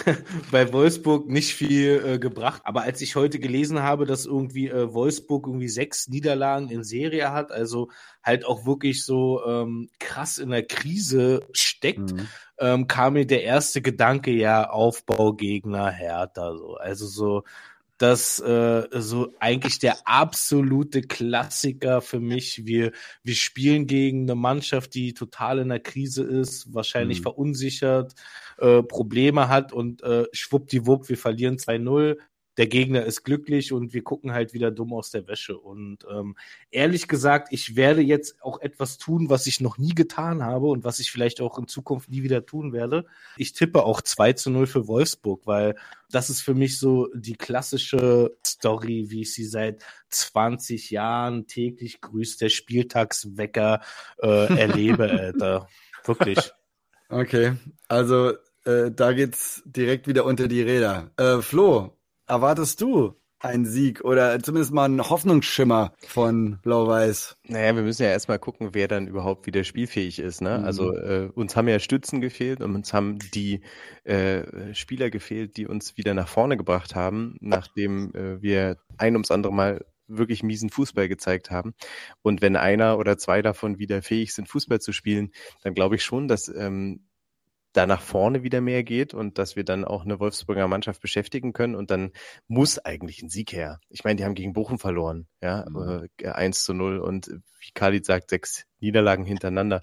bei 0.50 0.70
Wolfsburg 0.70 1.30
nicht 1.30 1.54
viel 1.54 2.02
äh, 2.04 2.18
gebracht. 2.18 2.60
Aber 2.66 2.82
als 2.82 3.00
ich 3.00 3.16
heute 3.16 3.38
gelesen 3.38 3.82
habe, 3.82 4.04
dass 4.04 4.26
irgendwie 4.26 4.68
äh, 4.68 4.92
Wolfsburg 4.92 5.46
irgendwie 5.46 5.70
sechs 5.70 6.08
Niederlagen 6.08 6.68
in 6.68 6.84
Serie 6.84 7.32
hat, 7.32 7.52
also 7.52 7.88
halt 8.22 8.44
auch 8.44 8.66
wirklich 8.66 9.02
so 9.02 9.42
ähm, 9.46 9.88
krass 9.98 10.36
in 10.36 10.50
der 10.50 10.66
Krise 10.66 11.46
steckt, 11.52 12.12
mhm. 12.12 12.28
ähm, 12.58 12.86
kam 12.86 13.14
mir 13.14 13.26
der 13.26 13.42
erste 13.42 13.80
Gedanke 13.80 14.32
ja 14.32 14.68
Aufbaugegner 14.68 15.90
Hertha. 15.90 16.54
So. 16.54 16.74
Also 16.74 17.06
so 17.06 17.44
dass 18.00 18.40
äh, 18.40 18.88
so 18.92 19.34
eigentlich 19.40 19.78
der 19.78 20.08
absolute 20.08 21.02
Klassiker 21.02 22.00
für 22.00 22.18
mich. 22.18 22.64
Wir, 22.64 22.92
wir 23.22 23.34
spielen 23.34 23.86
gegen 23.86 24.22
eine 24.22 24.36
Mannschaft, 24.36 24.94
die 24.94 25.12
total 25.12 25.58
in 25.58 25.68
der 25.68 25.80
Krise 25.80 26.22
ist, 26.24 26.72
wahrscheinlich 26.72 27.18
mhm. 27.18 27.24
verunsichert, 27.24 28.14
äh, 28.56 28.82
Probleme 28.82 29.48
hat 29.48 29.74
und 29.74 30.02
äh, 30.02 30.24
schwuppdiwupp, 30.32 31.10
wir 31.10 31.18
verlieren 31.18 31.58
2-0 31.58 32.16
der 32.56 32.66
Gegner 32.66 33.04
ist 33.04 33.24
glücklich 33.24 33.72
und 33.72 33.94
wir 33.94 34.02
gucken 34.02 34.32
halt 34.32 34.52
wieder 34.52 34.70
dumm 34.70 34.92
aus 34.92 35.10
der 35.10 35.26
Wäsche. 35.26 35.58
Und 35.58 36.06
ähm, 36.10 36.36
ehrlich 36.70 37.08
gesagt, 37.08 37.48
ich 37.52 37.76
werde 37.76 38.02
jetzt 38.02 38.42
auch 38.42 38.60
etwas 38.60 38.98
tun, 38.98 39.30
was 39.30 39.46
ich 39.46 39.60
noch 39.60 39.78
nie 39.78 39.94
getan 39.94 40.42
habe 40.42 40.66
und 40.66 40.84
was 40.84 40.98
ich 40.98 41.10
vielleicht 41.10 41.40
auch 41.40 41.58
in 41.58 41.68
Zukunft 41.68 42.10
nie 42.10 42.22
wieder 42.22 42.44
tun 42.44 42.72
werde. 42.72 43.06
Ich 43.36 43.52
tippe 43.52 43.84
auch 43.84 44.00
2 44.00 44.32
zu 44.34 44.50
0 44.50 44.66
für 44.66 44.88
Wolfsburg, 44.88 45.46
weil 45.46 45.76
das 46.10 46.28
ist 46.28 46.42
für 46.42 46.54
mich 46.54 46.78
so 46.78 47.08
die 47.14 47.36
klassische 47.36 48.36
Story, 48.44 49.06
wie 49.08 49.22
ich 49.22 49.32
sie 49.32 49.44
seit 49.44 49.82
20 50.10 50.90
Jahren 50.90 51.46
täglich 51.46 52.00
grüßt 52.00 52.40
der 52.40 52.48
Spieltagswecker 52.48 53.80
äh, 54.22 54.58
erlebe, 54.58 55.04
Alter. 55.10 55.68
Wirklich. 56.04 56.52
Okay, 57.08 57.54
also 57.88 58.32
äh, 58.64 58.90
da 58.90 59.12
geht's 59.12 59.62
direkt 59.64 60.06
wieder 60.06 60.24
unter 60.24 60.48
die 60.48 60.62
Räder. 60.62 61.10
Äh, 61.16 61.42
Flo, 61.42 61.96
erwartest 62.30 62.80
du 62.80 63.14
einen 63.40 63.64
Sieg 63.64 64.02
oder 64.04 64.38
zumindest 64.40 64.72
mal 64.72 64.84
einen 64.84 65.08
Hoffnungsschimmer 65.08 65.94
von 66.06 66.58
Blau-Weiß? 66.62 67.38
Naja, 67.48 67.74
wir 67.74 67.82
müssen 67.82 68.02
ja 68.02 68.10
erstmal 68.10 68.38
gucken, 68.38 68.70
wer 68.72 68.86
dann 68.86 69.08
überhaupt 69.08 69.46
wieder 69.46 69.64
spielfähig 69.64 70.18
ist. 70.18 70.42
Ne? 70.42 70.58
Mhm. 70.58 70.64
Also 70.64 70.94
äh, 70.94 71.30
uns 71.34 71.56
haben 71.56 71.68
ja 71.68 71.78
Stützen 71.78 72.20
gefehlt 72.20 72.60
und 72.60 72.74
uns 72.74 72.92
haben 72.92 73.18
die 73.34 73.62
äh, 74.04 74.74
Spieler 74.74 75.10
gefehlt, 75.10 75.56
die 75.56 75.66
uns 75.66 75.96
wieder 75.96 76.14
nach 76.14 76.28
vorne 76.28 76.56
gebracht 76.56 76.94
haben, 76.94 77.36
nachdem 77.40 78.14
äh, 78.14 78.42
wir 78.42 78.76
ein 78.98 79.14
ums 79.14 79.30
andere 79.30 79.54
Mal 79.54 79.84
wirklich 80.06 80.42
miesen 80.42 80.70
Fußball 80.70 81.08
gezeigt 81.08 81.50
haben. 81.50 81.72
Und 82.20 82.42
wenn 82.42 82.56
einer 82.56 82.98
oder 82.98 83.16
zwei 83.16 83.42
davon 83.42 83.78
wieder 83.78 84.02
fähig 84.02 84.34
sind, 84.34 84.48
Fußball 84.48 84.80
zu 84.80 84.92
spielen, 84.92 85.30
dann 85.62 85.74
glaube 85.74 85.94
ich 85.94 86.04
schon, 86.04 86.28
dass 86.28 86.48
ähm, 86.48 87.06
da 87.72 87.86
nach 87.86 88.02
vorne 88.02 88.42
wieder 88.42 88.60
mehr 88.60 88.82
geht 88.82 89.14
und 89.14 89.38
dass 89.38 89.56
wir 89.56 89.64
dann 89.64 89.84
auch 89.84 90.04
eine 90.04 90.18
Wolfsburger 90.18 90.66
Mannschaft 90.66 91.00
beschäftigen 91.00 91.52
können 91.52 91.74
und 91.74 91.90
dann 91.90 92.12
muss 92.48 92.78
eigentlich 92.78 93.22
ein 93.22 93.28
Sieg 93.28 93.52
her. 93.52 93.80
Ich 93.88 94.04
meine, 94.04 94.16
die 94.16 94.24
haben 94.24 94.34
gegen 94.34 94.52
Bochum 94.52 94.78
verloren, 94.78 95.28
ja, 95.40 95.64
mhm. 95.68 96.08
äh, 96.18 96.28
1 96.28 96.64
zu 96.64 96.74
0 96.74 96.98
und 96.98 97.28
wie 97.28 97.70
Khalid 97.72 98.04
sagt, 98.04 98.30
sechs 98.30 98.64
Niederlagen 98.80 99.24
hintereinander. 99.24 99.82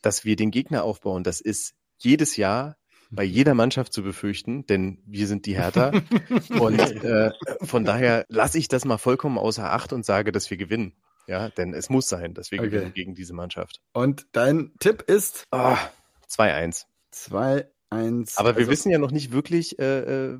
Dass 0.00 0.24
wir 0.24 0.36
den 0.36 0.50
Gegner 0.50 0.84
aufbauen, 0.84 1.24
das 1.24 1.40
ist 1.40 1.74
jedes 1.98 2.36
Jahr 2.36 2.76
bei 3.10 3.24
jeder 3.24 3.54
Mannschaft 3.54 3.92
zu 3.92 4.02
befürchten, 4.02 4.66
denn 4.66 5.02
wir 5.06 5.26
sind 5.26 5.46
die 5.46 5.56
Hertha. 5.56 5.92
und 6.60 6.78
äh, 6.78 7.32
von 7.62 7.84
daher 7.84 8.24
lasse 8.28 8.58
ich 8.58 8.68
das 8.68 8.84
mal 8.84 8.98
vollkommen 8.98 9.38
außer 9.38 9.72
Acht 9.72 9.92
und 9.92 10.04
sage, 10.04 10.32
dass 10.32 10.50
wir 10.50 10.56
gewinnen. 10.56 10.94
Ja, 11.26 11.50
denn 11.50 11.74
es 11.74 11.90
muss 11.90 12.08
sein, 12.08 12.32
dass 12.32 12.50
wir 12.50 12.58
okay. 12.60 12.70
gewinnen 12.70 12.94
gegen 12.94 13.14
diese 13.14 13.34
Mannschaft. 13.34 13.80
Und 13.92 14.26
dein 14.32 14.72
Tipp 14.80 15.02
ist? 15.02 15.44
Oh, 15.52 15.56
ah, 15.56 15.78
2-1. 16.30 16.86
2, 17.10 17.66
1. 17.90 18.36
Aber 18.36 18.54
wir 18.54 18.60
also 18.60 18.70
wissen 18.70 18.90
ja 18.90 18.98
noch 18.98 19.10
nicht 19.10 19.32
wirklich, 19.32 19.78
äh, 19.78 20.32
äh 20.32 20.38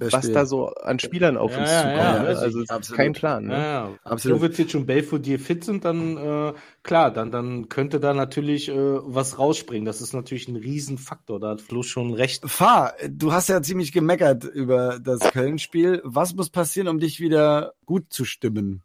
was 0.00 0.14
spielt? 0.14 0.36
da 0.36 0.46
so 0.46 0.68
an 0.68 0.98
Spielern 1.00 1.36
auf 1.36 1.50
ja, 1.52 1.58
uns 1.58 1.70
ja, 1.70 1.82
zukommt. 1.82 1.98
Ja, 1.98 2.22
ne? 2.22 2.38
also 2.38 2.62
absolut. 2.68 2.96
kein 2.96 3.12
Plan. 3.14 3.44
Ne? 3.46 3.54
Ja, 3.54 3.98
Absolut. 4.04 4.42
Jovic 4.42 4.74
und 4.76 4.86
Belfodil 4.86 5.38
fit 5.38 5.64
sind, 5.64 5.84
dann 5.84 6.16
äh, 6.16 6.52
klar, 6.84 7.10
dann, 7.10 7.32
dann 7.32 7.68
könnte 7.68 7.98
da 7.98 8.14
natürlich 8.14 8.68
äh, 8.68 8.74
was 8.76 9.38
rausspringen. 9.40 9.84
Das 9.84 10.00
ist 10.00 10.12
natürlich 10.12 10.46
ein 10.46 10.56
Riesenfaktor. 10.56 11.40
Da 11.40 11.50
hat 11.50 11.60
Flo 11.60 11.82
schon 11.82 12.14
recht. 12.14 12.48
Fahr, 12.48 12.94
du 13.08 13.32
hast 13.32 13.48
ja 13.48 13.60
ziemlich 13.60 13.90
gemeckert 13.90 14.44
über 14.44 15.00
das 15.00 15.18
Köln-Spiel. 15.32 16.00
Was 16.04 16.34
muss 16.34 16.50
passieren, 16.50 16.86
um 16.86 17.00
dich 17.00 17.18
wieder 17.18 17.72
gut 17.84 18.12
zu 18.12 18.24
stimmen? 18.24 18.84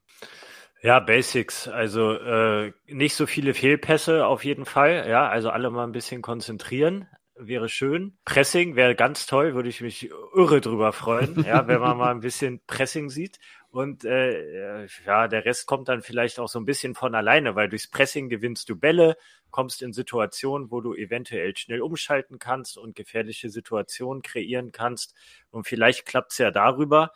Ja, 0.82 1.00
Basics. 1.00 1.68
Also 1.68 2.14
äh, 2.14 2.74
nicht 2.88 3.14
so 3.14 3.28
viele 3.28 3.54
Fehlpässe 3.54 4.26
auf 4.26 4.44
jeden 4.44 4.66
Fall. 4.66 5.06
Ja, 5.08 5.30
also 5.30 5.52
alle 5.52 5.70
mal 5.70 5.84
ein 5.84 5.92
bisschen 5.92 6.24
konzentrieren 6.24 7.08
wäre 7.48 7.70
schön. 7.70 8.18
Pressing 8.26 8.76
wäre 8.76 8.96
ganz 8.96 9.26
toll, 9.26 9.56
würde 9.56 9.70
ich 9.70 9.82
mich 9.82 10.10
irre 10.36 10.62
drüber 10.62 10.94
freuen, 10.94 11.44
ja, 11.48 11.68
wenn 11.68 11.80
man 11.80 11.98
mal 11.98 12.12
ein 12.12 12.20
bisschen 12.20 12.62
Pressing 12.68 13.10
sieht. 13.10 13.40
Und 13.70 14.06
äh, 14.06 14.86
ja, 15.06 15.28
der 15.28 15.46
Rest 15.46 15.66
kommt 15.66 15.90
dann 15.90 16.04
vielleicht 16.04 16.40
auch 16.40 16.48
so 16.48 16.60
ein 16.60 16.66
bisschen 16.66 16.94
von 16.94 17.16
alleine, 17.16 17.56
weil 17.56 17.70
durchs 17.70 17.90
Pressing 17.90 18.30
gewinnst 18.30 18.70
du 18.70 18.76
Bälle, 18.76 19.18
kommst 19.50 19.82
in 19.82 19.94
Situationen, 19.94 20.70
wo 20.70 20.80
du 20.80 20.94
eventuell 20.94 21.56
schnell 21.58 21.82
umschalten 21.82 22.38
kannst 22.38 22.78
und 22.78 22.96
gefährliche 22.96 23.50
Situationen 23.50 24.22
kreieren 24.22 24.72
kannst. 24.72 25.16
Und 25.50 25.68
vielleicht 25.68 26.06
klappt's 26.06 26.38
ja 26.38 26.52
darüber. 26.52 27.12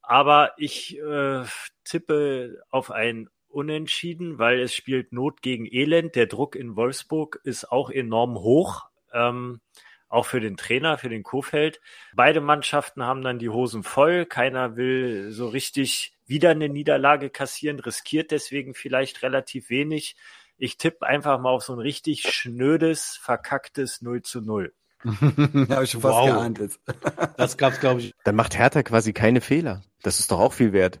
Aber 0.00 0.52
ich 0.56 0.98
äh, 0.98 1.44
tippe 1.84 2.62
auf 2.70 2.90
ein 2.90 3.28
Unentschieden, 3.48 4.38
weil 4.38 4.60
es 4.60 4.74
spielt 4.74 5.12
Not 5.12 5.42
gegen 5.42 5.66
Elend. 5.66 6.14
Der 6.14 6.26
Druck 6.26 6.54
in 6.54 6.76
Wolfsburg 6.76 7.40
ist 7.44 7.72
auch 7.72 7.90
enorm 7.90 8.36
hoch 8.36 8.88
ähm, 9.12 9.60
auch 10.08 10.26
für 10.26 10.40
den 10.40 10.56
Trainer, 10.56 10.98
für 10.98 11.08
den 11.08 11.22
Kofeld. 11.22 11.80
Beide 12.14 12.40
Mannschaften 12.40 13.02
haben 13.04 13.22
dann 13.22 13.38
die 13.38 13.50
Hosen 13.50 13.82
voll. 13.82 14.26
Keiner 14.26 14.76
will 14.76 15.30
so 15.32 15.48
richtig 15.48 16.16
wieder 16.26 16.50
eine 16.50 16.68
Niederlage 16.68 17.30
kassieren, 17.30 17.78
riskiert 17.78 18.30
deswegen 18.30 18.74
vielleicht 18.74 19.22
relativ 19.22 19.70
wenig. 19.70 20.16
Ich 20.56 20.76
tippe 20.76 21.06
einfach 21.06 21.38
mal 21.38 21.50
auf 21.50 21.62
so 21.62 21.72
ein 21.74 21.78
richtig 21.78 22.22
schnödes, 22.22 23.16
verkacktes 23.16 24.02
0 24.02 24.22
zu 24.22 24.40
0. 24.40 24.74
Habe 25.04 25.84
ich 25.84 25.90
schon 25.90 26.00
fast 26.00 26.16
wow. 26.16 26.26
geahnt 26.26 26.58
jetzt. 26.58 26.80
das 27.36 27.56
gab's, 27.56 27.80
glaube 27.80 28.00
ich. 28.00 28.14
Dann 28.24 28.34
macht 28.34 28.58
Hertha 28.58 28.82
quasi 28.82 29.12
keine 29.12 29.40
Fehler. 29.40 29.82
Das 30.02 30.20
ist 30.20 30.30
doch 30.30 30.38
auch 30.38 30.52
viel 30.52 30.72
wert. 30.72 31.00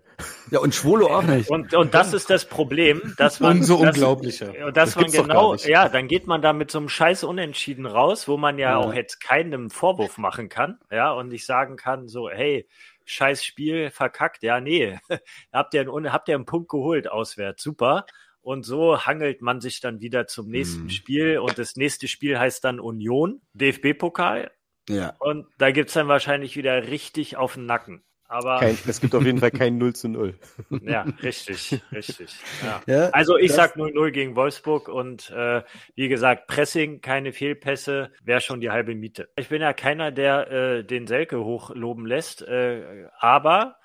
Ja, 0.50 0.58
und 0.58 0.74
Schwolo 0.74 1.06
auch 1.06 1.22
nicht. 1.22 1.48
Und, 1.50 1.72
und 1.72 1.94
das 1.94 2.12
ist 2.12 2.30
das 2.30 2.44
Problem, 2.44 3.14
dass 3.16 3.38
man. 3.38 3.58
Umso 3.58 3.76
unglaublicher. 3.76 4.52
Und 4.66 4.76
dass 4.76 4.94
das 4.94 4.96
man 4.96 5.10
genau, 5.10 5.54
ja, 5.54 5.88
dann 5.88 6.08
geht 6.08 6.26
man 6.26 6.42
da 6.42 6.52
mit 6.52 6.70
so 6.72 6.78
einem 6.78 6.88
Scheiß 6.88 7.22
Unentschieden 7.22 7.86
raus, 7.86 8.26
wo 8.26 8.36
man 8.36 8.58
ja, 8.58 8.70
ja, 8.70 8.76
auch 8.78 8.92
jetzt 8.92 9.20
keinem 9.20 9.70
Vorwurf 9.70 10.18
machen 10.18 10.48
kann, 10.48 10.78
ja, 10.90 11.12
und 11.12 11.28
nicht 11.28 11.46
sagen 11.46 11.76
kann, 11.76 12.08
so, 12.08 12.28
hey, 12.28 12.66
scheiß 13.04 13.44
Spiel 13.44 13.90
verkackt. 13.90 14.42
Ja, 14.42 14.60
nee, 14.60 14.98
habt 15.52 15.74
ihr 15.74 15.82
einen, 15.82 16.12
habt 16.12 16.28
ihr 16.28 16.34
einen 16.34 16.44
Punkt 16.44 16.68
geholt 16.68 17.08
auswärts, 17.08 17.62
super. 17.62 18.04
Und 18.40 18.64
so 18.64 19.04
hangelt 19.04 19.42
man 19.42 19.60
sich 19.60 19.80
dann 19.80 20.00
wieder 20.00 20.26
zum 20.26 20.48
nächsten 20.48 20.84
mhm. 20.84 20.90
Spiel. 20.90 21.38
Und 21.38 21.58
das 21.58 21.76
nächste 21.76 22.08
Spiel 22.08 22.38
heißt 22.38 22.64
dann 22.64 22.80
Union, 22.80 23.40
DFB-Pokal. 23.52 24.50
Ja. 24.88 25.14
Und 25.18 25.46
da 25.58 25.70
gibt's 25.70 25.92
dann 25.92 26.08
wahrscheinlich 26.08 26.56
wieder 26.56 26.88
richtig 26.88 27.36
auf 27.36 27.54
den 27.54 27.66
Nacken. 27.66 28.02
Aber 28.30 28.58
kein, 28.58 28.76
es 28.86 29.00
gibt 29.00 29.14
auf 29.14 29.24
jeden 29.24 29.38
Fall 29.38 29.50
kein 29.50 29.78
0 29.78 29.94
zu 29.94 30.08
0. 30.08 30.34
Ja, 30.82 31.06
richtig, 31.22 31.80
richtig. 31.92 32.36
Ja. 32.62 32.82
Ja, 32.86 33.08
also 33.10 33.38
ich 33.38 33.52
sag 33.52 33.76
0-0 33.76 34.10
gegen 34.10 34.36
Wolfsburg 34.36 34.88
und 34.88 35.30
äh, 35.30 35.62
wie 35.94 36.08
gesagt, 36.08 36.46
Pressing, 36.46 37.00
keine 37.00 37.32
Fehlpässe, 37.32 38.12
wäre 38.22 38.42
schon 38.42 38.60
die 38.60 38.70
halbe 38.70 38.94
Miete. 38.94 39.30
Ich 39.36 39.48
bin 39.48 39.62
ja 39.62 39.72
keiner, 39.72 40.12
der 40.12 40.50
äh, 40.50 40.84
den 40.84 41.06
Selke 41.06 41.42
hochloben 41.42 42.04
lässt, 42.04 42.42
äh, 42.42 43.06
aber 43.18 43.77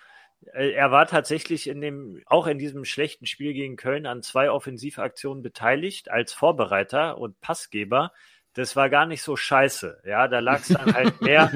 er 0.52 0.92
war 0.92 1.08
tatsächlich 1.08 1.68
in 1.68 1.82
dem, 1.82 2.22
auch 2.26 2.48
in 2.48 2.58
diesem 2.58 2.86
schlechten 2.86 3.26
Spiel 3.26 3.54
gegen 3.54 3.76
Köln 3.76 4.06
an 4.06 4.22
zwei 4.22 4.50
Offensivaktionen 4.50 5.44
beteiligt 5.44 6.10
als 6.10 6.34
Vorbereiter 6.34 7.18
und 7.18 7.40
Passgeber. 7.42 8.12
Das 8.56 8.76
war 8.76 8.88
gar 8.92 9.08
nicht 9.08 9.24
so 9.24 9.36
scheiße. 9.36 10.04
Ja, 10.06 10.28
da 10.28 10.38
lag 10.38 10.60
es 10.60 10.68
dann 10.68 10.94
halt 10.94 11.20
mehr. 11.22 11.52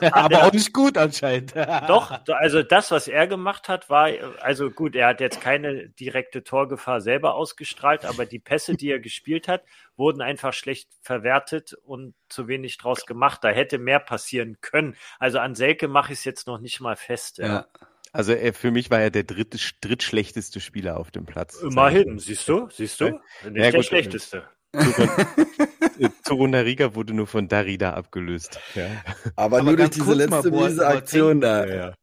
Aber 0.12 0.44
auch 0.44 0.52
nicht 0.52 0.72
gut 0.72 0.96
anscheinend. 0.96 1.56
Doch, 1.88 2.12
also 2.28 2.62
das, 2.62 2.92
was 2.92 3.08
er 3.08 3.26
gemacht 3.26 3.68
hat, 3.68 3.90
war, 3.90 4.08
also 4.40 4.70
gut, 4.70 4.94
er 4.94 5.08
hat 5.08 5.20
jetzt 5.20 5.40
keine 5.40 5.88
direkte 5.88 6.44
Torgefahr 6.44 7.00
selber 7.00 7.34
ausgestrahlt, 7.34 8.04
aber 8.04 8.26
die 8.26 8.38
Pässe, 8.38 8.74
die 8.76 8.90
er 8.90 9.00
gespielt 9.00 9.48
hat, 9.48 9.64
wurden 9.96 10.22
einfach 10.22 10.52
schlecht 10.52 10.88
verwertet 11.02 11.74
und 11.84 12.14
zu 12.28 12.46
wenig 12.46 12.78
draus 12.78 13.06
gemacht. 13.06 13.42
Da 13.42 13.48
hätte 13.48 13.78
mehr 13.78 13.98
passieren 13.98 14.58
können. 14.60 14.96
Also 15.18 15.40
an 15.40 15.56
Selke 15.56 15.88
mache 15.88 16.12
ich 16.12 16.20
es 16.20 16.24
jetzt 16.24 16.46
noch 16.46 16.60
nicht 16.60 16.80
mal 16.80 16.96
fest. 16.96 17.38
Ja. 17.38 17.46
ja. 17.46 17.66
Also 18.14 18.32
er, 18.32 18.54
für 18.54 18.70
mich 18.70 18.92
war 18.92 19.00
er 19.00 19.10
der 19.10 19.24
dritte, 19.24 19.58
drittschlechteste 19.80 20.60
Spieler 20.60 20.98
auf 20.98 21.10
dem 21.10 21.26
Platz. 21.26 21.60
Immerhin, 21.60 22.20
siehst 22.20 22.48
du, 22.48 22.68
siehst 22.70 23.00
du? 23.00 23.06
Nicht 23.06 23.20
ja, 23.44 23.50
der 23.50 23.72
gut, 23.72 23.86
schlechteste. 23.86 24.44
Toruna 26.24 26.60
Riga 26.60 26.94
wurde 26.94 27.12
nur 27.12 27.26
von 27.26 27.48
Darida 27.48 27.94
abgelöst. 27.94 28.60
Ja. 28.76 28.86
Aber, 29.34 29.58
Aber 29.58 29.62
nur 29.64 29.76
durch 29.76 29.90
diese 29.90 30.14
letzte 30.14 30.48
miese 30.52 30.86
Aktion 30.86 31.40
da. 31.40 31.66
Ja, 31.66 31.94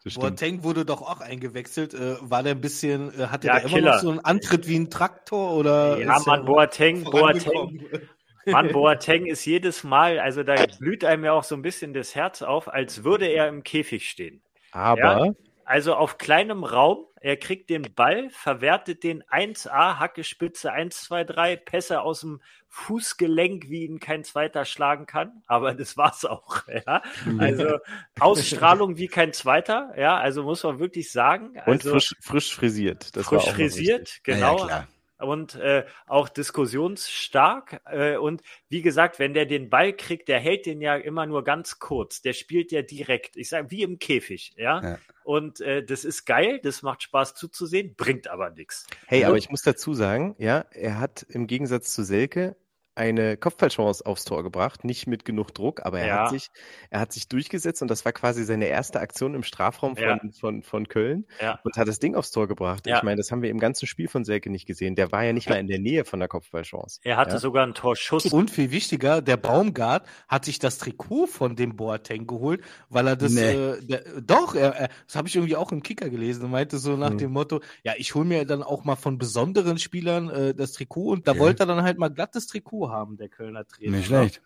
stimmt. 0.00 0.16
Boateng 0.16 0.64
wurde 0.64 0.84
doch 0.84 1.02
auch 1.02 1.20
eingewechselt. 1.20 1.94
Äh, 1.94 2.16
war 2.20 2.42
der 2.42 2.56
ein 2.56 2.60
bisschen, 2.60 3.16
äh, 3.16 3.28
hatte 3.28 3.46
Ja, 3.46 3.54
der 3.54 3.66
immer 3.66 3.74
Killer. 3.76 3.94
noch 3.94 4.00
so 4.00 4.10
einen 4.10 4.20
Antritt 4.24 4.66
wie 4.66 4.76
ein 4.76 4.90
Traktor 4.90 5.52
oder? 5.52 5.98
Ja, 6.00 6.18
Mann, 6.26 6.46
Boateng, 6.46 7.04
Boateng? 7.04 7.88
Mann, 8.46 8.72
Boateng 8.72 9.26
ist 9.26 9.44
jedes 9.44 9.84
Mal, 9.84 10.18
also 10.18 10.42
da 10.42 10.56
blüht 10.80 11.04
einem 11.04 11.24
ja 11.24 11.32
auch 11.32 11.44
so 11.44 11.54
ein 11.54 11.62
bisschen 11.62 11.94
das 11.94 12.16
Herz 12.16 12.42
auf, 12.42 12.66
als 12.66 13.04
würde 13.04 13.26
er 13.26 13.46
im 13.46 13.62
Käfig 13.62 14.08
stehen. 14.08 14.42
Aber 14.72 15.34
Also 15.70 15.94
auf 15.94 16.18
kleinem 16.18 16.64
Raum, 16.64 17.06
er 17.20 17.36
kriegt 17.36 17.70
den 17.70 17.94
Ball, 17.94 18.28
verwertet 18.30 19.04
den 19.04 19.22
1A, 19.22 20.00
Hackespitze 20.00 20.72
1, 20.72 21.02
2, 21.02 21.22
3, 21.22 21.56
Pässe 21.58 22.00
aus 22.00 22.22
dem 22.22 22.42
Fußgelenk, 22.66 23.70
wie 23.70 23.84
ihn 23.84 24.00
kein 24.00 24.24
zweiter 24.24 24.64
schlagen 24.64 25.06
kann. 25.06 25.44
Aber 25.46 25.72
das 25.76 25.96
war's 25.96 26.24
auch. 26.24 26.66
Ja? 26.66 27.02
Also 27.38 27.78
Ausstrahlung 28.18 28.96
wie 28.96 29.06
kein 29.06 29.32
zweiter. 29.32 29.92
Ja, 29.96 30.18
also 30.18 30.42
muss 30.42 30.64
man 30.64 30.80
wirklich 30.80 31.12
sagen. 31.12 31.50
und 31.50 31.68
Also 31.68 31.90
frisch, 31.90 32.16
frisch 32.20 32.52
frisiert. 32.52 33.14
Das 33.14 33.26
frisch 33.26 33.48
frisiert, 33.48 34.18
genau. 34.24 34.66
ja. 34.66 34.88
Und 35.20 35.54
äh, 35.56 35.84
auch 36.06 36.28
diskussionsstark. 36.28 37.80
Äh, 37.86 38.16
und 38.16 38.42
wie 38.68 38.82
gesagt, 38.82 39.18
wenn 39.18 39.34
der 39.34 39.46
den 39.46 39.70
Ball 39.70 39.92
kriegt, 39.92 40.28
der 40.28 40.40
hält 40.40 40.66
den 40.66 40.80
ja 40.80 40.96
immer 40.96 41.26
nur 41.26 41.44
ganz 41.44 41.78
kurz. 41.78 42.22
Der 42.22 42.32
spielt 42.32 42.72
ja 42.72 42.82
direkt. 42.82 43.36
Ich 43.36 43.48
sage, 43.48 43.70
wie 43.70 43.82
im 43.82 43.98
Käfig, 43.98 44.52
ja. 44.56 44.82
Ja. 44.82 44.98
Und 45.22 45.60
äh, 45.60 45.84
das 45.84 46.04
ist 46.04 46.24
geil, 46.24 46.60
das 46.62 46.82
macht 46.82 47.02
Spaß 47.02 47.34
zuzusehen, 47.34 47.94
bringt 47.94 48.28
aber 48.28 48.50
nichts. 48.50 48.86
Hey, 49.06 49.24
aber 49.24 49.36
ich 49.36 49.50
muss 49.50 49.62
dazu 49.62 49.94
sagen, 49.94 50.34
ja, 50.38 50.64
er 50.72 50.98
hat 50.98 51.24
im 51.28 51.46
Gegensatz 51.46 51.92
zu 51.92 52.02
Selke 52.02 52.56
eine 52.94 53.36
Kopfballchance 53.36 54.04
aufs 54.04 54.24
Tor 54.24 54.42
gebracht, 54.42 54.84
nicht 54.84 55.06
mit 55.06 55.24
genug 55.24 55.54
Druck, 55.54 55.84
aber 55.86 56.00
er 56.00 56.06
Ja. 56.06 56.22
hat 56.24 56.30
sich, 56.30 56.48
er 56.90 57.00
hat 57.00 57.12
sich 57.12 57.28
durchgesetzt 57.28 57.80
und 57.82 57.88
das 57.88 58.04
war 58.04 58.12
quasi 58.12 58.44
seine 58.44 58.66
erste 58.66 59.00
Aktion 59.00 59.34
im 59.34 59.42
Strafraum 59.42 59.96
von, 59.96 60.04
Ja. 60.04 60.18
von, 60.38 60.62
von 60.62 60.88
Köln 60.88 61.26
Ja. 61.40 61.60
und 61.64 61.76
hat 61.76 61.88
das 61.88 61.98
Ding 62.00 62.14
aufs 62.14 62.30
Tor 62.30 62.48
gebracht. 62.48 62.86
Ja. 62.86 62.96
Ich 62.96 63.02
meine, 63.02 63.16
das 63.16 63.30
haben 63.30 63.42
wir 63.42 63.50
im 63.50 63.58
ganzen 63.60 63.86
Spiel 63.86 64.08
von 64.08 64.24
Selke 64.24 64.50
nicht 64.50 64.66
gesehen. 64.66 64.96
Der 64.96 65.12
war 65.12 65.24
ja 65.24 65.32
nicht 65.32 65.48
mal 65.48 65.56
in 65.58 65.68
der 65.68 65.78
Nähe 65.78 66.04
von 66.04 66.18
der 66.18 66.28
Kopfballchance. 66.28 67.00
Er 67.04 67.16
hatte 67.16 67.32
Ja. 67.34 67.38
sogar 67.38 67.62
einen 67.62 67.74
Torschuss. 67.74 68.26
Und 68.26 68.50
viel 68.50 68.70
wichtiger, 68.70 69.22
der 69.22 69.36
Baumgart 69.36 70.06
hat 70.28 70.44
sich 70.44 70.58
das 70.58 70.78
Trikot 70.78 71.26
von 71.26 71.56
dem 71.56 71.76
Boateng 71.76 72.26
geholt, 72.26 72.62
weil 72.88 73.06
er 73.06 73.16
das, 73.16 73.32
Nee. 73.32 73.52
äh, 73.52 73.80
der, 73.86 74.02
doch, 74.20 74.54
er, 74.54 74.74
er, 74.74 74.88
das 75.06 75.16
habe 75.16 75.28
ich 75.28 75.36
irgendwie 75.36 75.56
auch 75.56 75.72
im 75.72 75.82
Kicker 75.82 76.10
gelesen 76.10 76.44
und 76.44 76.50
meinte 76.50 76.78
so 76.78 76.96
nach 76.96 77.10
Mhm. 77.10 77.18
dem 77.18 77.32
Motto, 77.32 77.60
ja, 77.84 77.94
ich 77.96 78.14
hole 78.14 78.24
mir 78.24 78.44
dann 78.44 78.62
auch 78.62 78.84
mal 78.84 78.96
von 78.96 79.16
besonderen 79.16 79.78
Spielern 79.78 80.28
äh, 80.28 80.54
das 80.54 80.72
Trikot 80.72 81.10
und 81.12 81.28
da 81.28 81.38
wollte 81.38 81.62
er 81.62 81.66
dann 81.66 81.82
halt 81.82 81.98
mal 81.98 82.08
glattes 82.08 82.46
Trikot 82.46 82.79
haben, 82.88 83.16
der 83.18 83.28
Kölner 83.28 83.66
Trainer. 83.66 83.98
Nicht 83.98 84.06
schlecht. 84.06 84.40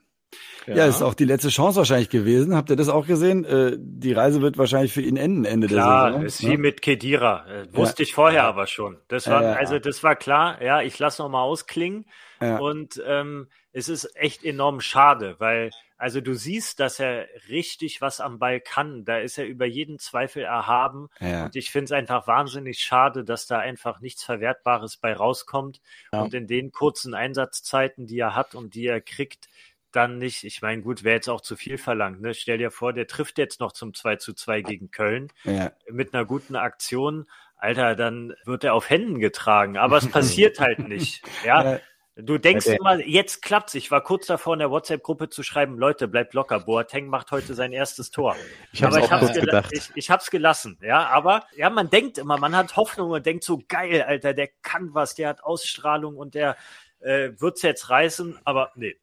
Ja. 0.67 0.87
ist 0.87 1.03
auch 1.03 1.15
die 1.15 1.27
letzte 1.27 1.49
Chance 1.49 1.79
wahrscheinlich 1.79 2.09
gewesen. 2.09 2.57
Habt 2.57 2.71
ihr 2.71 2.77
das 2.77 2.89
auch 2.89 3.07
gesehen? 3.07 3.45
Äh, 3.45 3.77
die 3.79 4.13
Reise 4.13 4.41
wird 4.41 4.59
wahrscheinlich 4.59 4.93
für 4.93 5.03
ihn 5.03 5.17
enden 5.17 5.45
Ende 5.45 5.69
Klar, 5.69 6.07
der 6.07 6.13
Saison. 6.13 6.27
ist 6.27 6.43
ne? 6.43 6.51
wie 6.51 6.57
mit 6.57 6.83
Kedira. 6.83 7.47
Äh, 7.47 7.67
wusste 7.77 8.03
ich 8.03 8.15
vorher 8.15 8.45
aber 8.45 8.67
schon. 8.67 8.97
Das 9.09 9.29
war, 9.29 9.43
Ja, 9.43 9.51
ja. 9.53 9.57
also 9.57 9.79
das 9.79 10.03
war 10.03 10.17
klar. 10.17 10.61
Ja, 10.63 10.83
ich 10.83 10.99
lasse 10.99 11.23
noch 11.23 11.29
mal 11.29 11.43
ausklingen. 11.43 12.07
Ja. 12.41 12.59
Und 12.59 13.01
ähm, 13.07 13.47
es 13.75 13.89
ist 13.89 14.17
echt 14.17 14.45
enorm 14.45 14.81
schade, 14.81 15.37
weil 15.39 15.71
also 15.97 16.21
du 16.21 16.35
siehst, 16.35 16.81
dass 16.81 16.99
er 17.01 17.29
richtig 17.49 18.01
was 18.01 18.21
am 18.21 18.39
Ball 18.39 18.61
kann. 18.61 19.05
Da 19.05 19.19
ist 19.19 19.39
er 19.39 19.47
über 19.47 19.65
jeden 19.65 19.99
Zweifel 19.99 20.43
erhaben. 20.43 21.09
Ja. 21.21 21.45
Und 21.47 21.57
ich 21.57 21.71
finde 21.71 21.85
es 21.87 21.93
einfach 21.93 22.27
wahnsinnig 22.27 22.81
schade, 22.81 23.25
dass 23.25 23.47
da 23.47 23.59
einfach 23.59 24.01
nichts 24.01 24.25
Verwertbares 24.25 24.97
bei 24.97 25.15
rauskommt. 25.15 25.81
Ja. 26.13 26.23
Und 26.23 26.35
in 26.35 26.47
den 26.47 26.73
kurzen 26.73 27.15
Einsatzzeiten, 27.15 28.07
die 28.07 28.19
er 28.19 28.35
hat 28.35 28.55
und 28.55 28.75
die 28.75 28.87
er 28.87 29.01
kriegt, 29.01 29.49
dann 29.93 30.19
nicht. 30.19 30.45
Ich 30.45 30.63
meine, 30.63 30.83
gut, 30.83 31.05
wäre 31.05 31.15
jetzt 31.17 31.29
auch 31.29 31.41
zu 31.41 31.57
viel 31.57 31.79
verlangt. 31.79 32.21
Ne? 32.21 32.35
Stell 32.35 32.59
dir 32.59 32.71
vor, 32.73 32.93
der 32.93 33.07
trifft 33.07 33.39
jetzt 33.39 33.61
noch 33.61 33.73
zum 33.73 33.95
2 33.95 34.17
zu 34.17 34.35
2 34.35 34.63
gegen 34.63 34.91
Köln 34.91 35.29
Ja. 35.45 35.73
mit 35.89 36.13
einer 36.13 36.25
guten 36.25 36.57
Aktion. 36.57 37.27
Alter, 37.57 37.95
dann 37.95 38.35
wird 38.45 38.65
er 38.65 38.75
auf 38.75 38.91
Händen 38.91 39.21
getragen. 39.21 39.79
Aber 39.79 39.97
es 39.97 40.09
passiert 40.11 40.61
halt 40.61 40.81
nicht. 40.81 41.23
Ja. 41.45 41.81
Du 42.17 42.39
denkst 42.39 42.67
der- 42.67 42.77
immer, 42.79 43.05
jetzt 43.05 43.43
klappt's. 43.43 43.75
Ich 43.75 43.91
war 43.91 44.01
kurz 44.01 44.27
davor, 44.27 44.53
in 44.53 44.61
der 44.61 44.71
WhatsApp-Gruppe 44.71 45.31
zu 45.31 45.43
schreiben, 45.43 45.79
Leute, 45.79 46.07
bleibt 46.07 46.33
locker. 46.33 46.61
Boateng 46.61 47.09
macht 47.09 47.33
heute 47.33 47.55
sein 47.55 47.73
erstes 47.73 48.13
Tor. 48.13 48.37
Ich 48.73 48.85
hab's 48.85 48.95
aber 48.97 49.09
kurz 49.19 49.33
gela- 49.33 49.41
gedacht. 49.41 49.71
Ich, 49.73 49.91
ich 49.97 50.11
hab's 50.11 50.31
gelassen, 50.31 50.79
ja. 50.81 51.09
Aber 51.09 51.45
ja, 51.57 51.71
man 51.71 51.91
denkt 51.91 52.19
immer, 52.19 52.39
man 52.39 52.55
hat 52.55 52.77
Hoffnung 52.77 53.11
und 53.11 53.27
denkt 53.27 53.43
so, 53.43 53.61
geil, 53.69 54.03
Alter, 54.03 54.33
der 54.33 54.49
kann 54.63 54.95
was, 54.95 55.17
der 55.17 55.29
hat 55.29 55.43
Ausstrahlung 55.43 56.17
und 56.17 56.35
der 56.37 56.57
äh, 57.01 57.31
wird's 57.39 57.63
jetzt 57.63 57.91
reißen. 57.91 58.39
Aber 58.45 58.71
nee. 58.77 58.97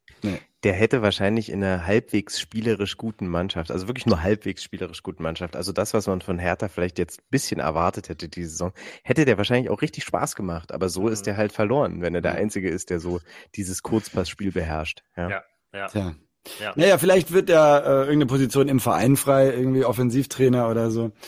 Der 0.63 0.73
hätte 0.73 1.01
wahrscheinlich 1.01 1.49
in 1.49 1.63
einer 1.63 1.87
halbwegs 1.87 2.39
spielerisch 2.39 2.95
guten 2.97 3.27
Mannschaft, 3.27 3.71
also 3.71 3.87
wirklich 3.87 4.05
nur 4.05 4.21
halbwegs 4.21 4.63
spielerisch 4.63 5.01
guten 5.01 5.23
Mannschaft, 5.23 5.55
also 5.55 5.71
das, 5.71 5.93
was 5.95 6.05
man 6.05 6.21
von 6.21 6.37
Hertha 6.37 6.67
vielleicht 6.67 6.99
jetzt 6.99 7.19
ein 7.21 7.25
bisschen 7.31 7.59
erwartet 7.59 8.09
hätte 8.09 8.29
diese 8.29 8.49
Saison, 8.49 8.71
hätte 9.03 9.25
der 9.25 9.37
wahrscheinlich 9.37 9.71
auch 9.71 9.81
richtig 9.81 10.03
Spaß 10.03 10.35
gemacht. 10.35 10.71
Aber 10.71 10.89
so 10.89 11.03
Mhm. 11.03 11.13
ist 11.13 11.25
der 11.25 11.35
halt 11.37 11.51
verloren, 11.51 12.01
wenn 12.01 12.13
er 12.13 12.21
der 12.21 12.35
Einzige 12.35 12.69
ist, 12.69 12.91
der 12.91 12.99
so 12.99 13.19
dieses 13.55 13.81
Kurzpassspiel 13.81 14.51
beherrscht. 14.51 15.01
Ja. 15.17 15.29
Ja. 15.29 15.41
Ja. 15.73 15.87
Tja. 15.87 16.15
Ja. 16.59 16.73
Naja, 16.75 16.97
vielleicht 16.97 17.31
wird 17.31 17.49
er 17.49 17.83
äh, 17.83 17.89
irgendeine 18.01 18.25
Position 18.27 18.67
im 18.67 18.79
Verein 18.79 19.15
frei, 19.15 19.47
irgendwie 19.51 19.85
Offensivtrainer 19.85 20.69
oder 20.69 20.91
so. 20.91 21.11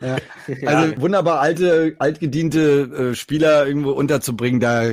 Ja. 0.00 0.16
Also 0.66 1.00
wunderbar 1.00 1.40
alte, 1.40 1.94
altgediente 1.98 3.10
äh, 3.10 3.14
Spieler 3.14 3.66
irgendwo 3.66 3.90
unterzubringen, 3.92 4.60
da 4.60 4.92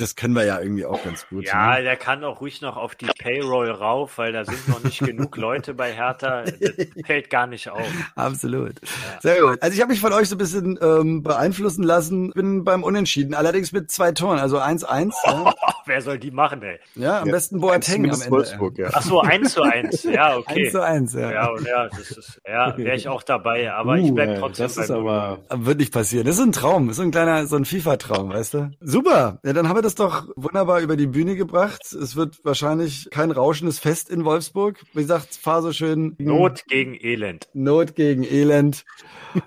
das 0.00 0.16
können 0.16 0.34
wir 0.34 0.44
ja 0.44 0.60
irgendwie 0.60 0.86
auch 0.86 1.02
ganz 1.04 1.26
gut. 1.28 1.44
Ja, 1.44 1.76
ne? 1.76 1.82
der 1.82 1.96
kann 1.96 2.24
auch 2.24 2.40
ruhig 2.40 2.60
noch 2.60 2.76
auf 2.76 2.94
die 2.94 3.06
Payroll 3.06 3.70
rauf, 3.70 4.18
weil 4.18 4.32
da 4.32 4.44
sind 4.44 4.68
noch 4.68 4.82
nicht 4.82 5.00
genug 5.00 5.36
Leute 5.36 5.74
bei 5.74 5.92
Hertha. 5.92 6.42
Das 6.42 6.72
fällt 7.06 7.30
gar 7.30 7.46
nicht 7.46 7.68
auf. 7.68 7.86
Absolut. 8.14 8.80
Sehr 9.20 9.40
gut. 9.40 9.62
Also 9.62 9.74
ich 9.74 9.80
habe 9.80 9.92
mich 9.92 10.00
von 10.00 10.12
euch 10.12 10.28
so 10.28 10.36
ein 10.36 10.38
bisschen 10.38 10.78
ähm, 10.80 11.22
beeinflussen 11.22 11.82
lassen. 11.82 12.30
Bin 12.30 12.64
beim 12.64 12.82
Unentschieden, 12.82 13.34
allerdings 13.34 13.72
mit 13.72 13.90
zwei 13.90 14.12
Toren, 14.12 14.38
also 14.38 14.58
1-1. 14.58 15.12
Ja. 15.26 15.54
Wer 15.90 16.02
soll 16.02 16.20
die 16.20 16.30
machen, 16.30 16.62
ey? 16.62 16.78
ja, 16.94 17.20
am 17.22 17.32
besten 17.32 17.60
Boateng 17.60 18.04
am 18.04 18.12
Ende. 18.12 18.30
Wolfsburg, 18.30 18.78
ja. 18.78 18.90
Ach 18.92 19.02
so, 19.02 19.20
1 19.22 19.54
zu 19.54 19.62
1. 19.62 20.04
Ja, 20.10 20.36
1 20.36 20.46
okay. 20.46 20.70
zu 20.70 20.84
1, 20.84 21.14
ja. 21.14 21.32
Ja, 21.32 21.50
ja, 21.66 21.88
das 21.88 22.12
ist, 22.12 22.40
ja, 22.46 22.78
wäre 22.78 22.94
ich 22.94 23.08
auch 23.08 23.24
dabei, 23.24 23.72
aber 23.72 23.96
ich 23.96 24.10
Uh, 24.10 24.14
bleib 24.14 24.28
ey, 24.28 24.38
trotzdem 24.38 24.66
das 24.66 24.76
ist 24.76 24.90
aber 24.92 25.40
Wird 25.50 25.78
nicht 25.78 25.92
passieren. 25.92 26.26
Das 26.26 26.36
ist 26.36 26.42
ein 26.42 26.52
Traum. 26.52 26.86
Das 26.86 26.98
ist 26.98 27.02
ein 27.02 27.10
kleiner, 27.10 27.46
so 27.46 27.56
ein 27.56 27.64
FIFA-Traum, 27.64 28.30
weißt 28.30 28.54
du? 28.54 28.70
Super. 28.80 29.40
Ja, 29.44 29.52
dann 29.52 29.68
haben 29.68 29.76
wir 29.76 29.82
das 29.82 29.96
doch 29.96 30.28
wunderbar 30.36 30.80
über 30.80 30.96
die 30.96 31.08
Bühne 31.08 31.34
gebracht. 31.34 31.92
Es 31.92 32.14
wird 32.14 32.38
wahrscheinlich 32.44 33.08
kein 33.10 33.32
rauschendes 33.32 33.80
Fest 33.80 34.10
in 34.10 34.24
Wolfsburg. 34.24 34.80
Wie 34.94 35.00
gesagt, 35.00 35.34
fahr 35.34 35.60
so 35.62 35.72
schön. 35.72 36.14
Not 36.18 36.66
gegen 36.68 36.94
Elend. 36.94 37.48
Not 37.52 37.96
gegen 37.96 38.22
Elend. 38.22 38.84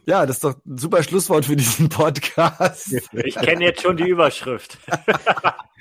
Ja, 0.05 0.25
das 0.25 0.37
ist 0.37 0.43
doch 0.43 0.55
ein 0.65 0.77
super 0.77 1.03
Schlusswort 1.03 1.45
für 1.45 1.55
diesen 1.55 1.87
Podcast. 1.87 2.93
Ich 3.13 3.35
kenne 3.35 3.63
jetzt 3.63 3.81
schon 3.81 3.95
die 3.97 4.07
Überschrift. 4.07 4.77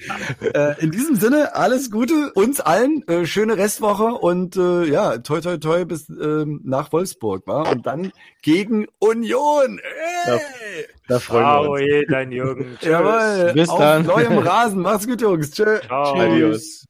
äh, 0.55 0.81
in 0.83 0.91
diesem 0.91 1.17
Sinne, 1.17 1.55
alles 1.55 1.91
Gute 1.91 2.33
uns 2.35 2.61
allen. 2.61 3.07
Äh, 3.09 3.27
schöne 3.27 3.57
Restwoche 3.57 4.05
und 4.05 4.57
äh, 4.57 4.85
ja, 4.85 5.19
toi 5.19 5.41
toi 5.41 5.59
toi 5.59 5.85
bis 5.85 6.09
ähm, 6.09 6.61
nach 6.65 6.93
Wolfsburg, 6.93 7.47
war 7.47 7.71
Und 7.71 7.87
dann 7.87 8.13
gegen 8.43 8.87
Union. 8.99 9.81
Hey! 10.25 10.41
da 11.09 11.19
freuen 11.19 11.45
wir 11.45 11.63
Ciao, 11.63 11.73
uns. 11.73 11.81
je, 11.81 12.05
dein 12.07 12.33
Jürgen. 12.33 12.77
Tschüss. 12.79 12.89
Jawohl. 12.89 13.53
Bis 13.55 13.69
auf 13.69 13.79
dann. 13.79 14.07
neuem 14.07 14.39
Rasen. 14.39 14.81
Macht's 14.83 15.07
gut, 15.07 15.21
Jungs. 15.21 15.51
Tschö. 15.51 15.81
Ciao. 15.87 16.15
Adios. 16.19 16.87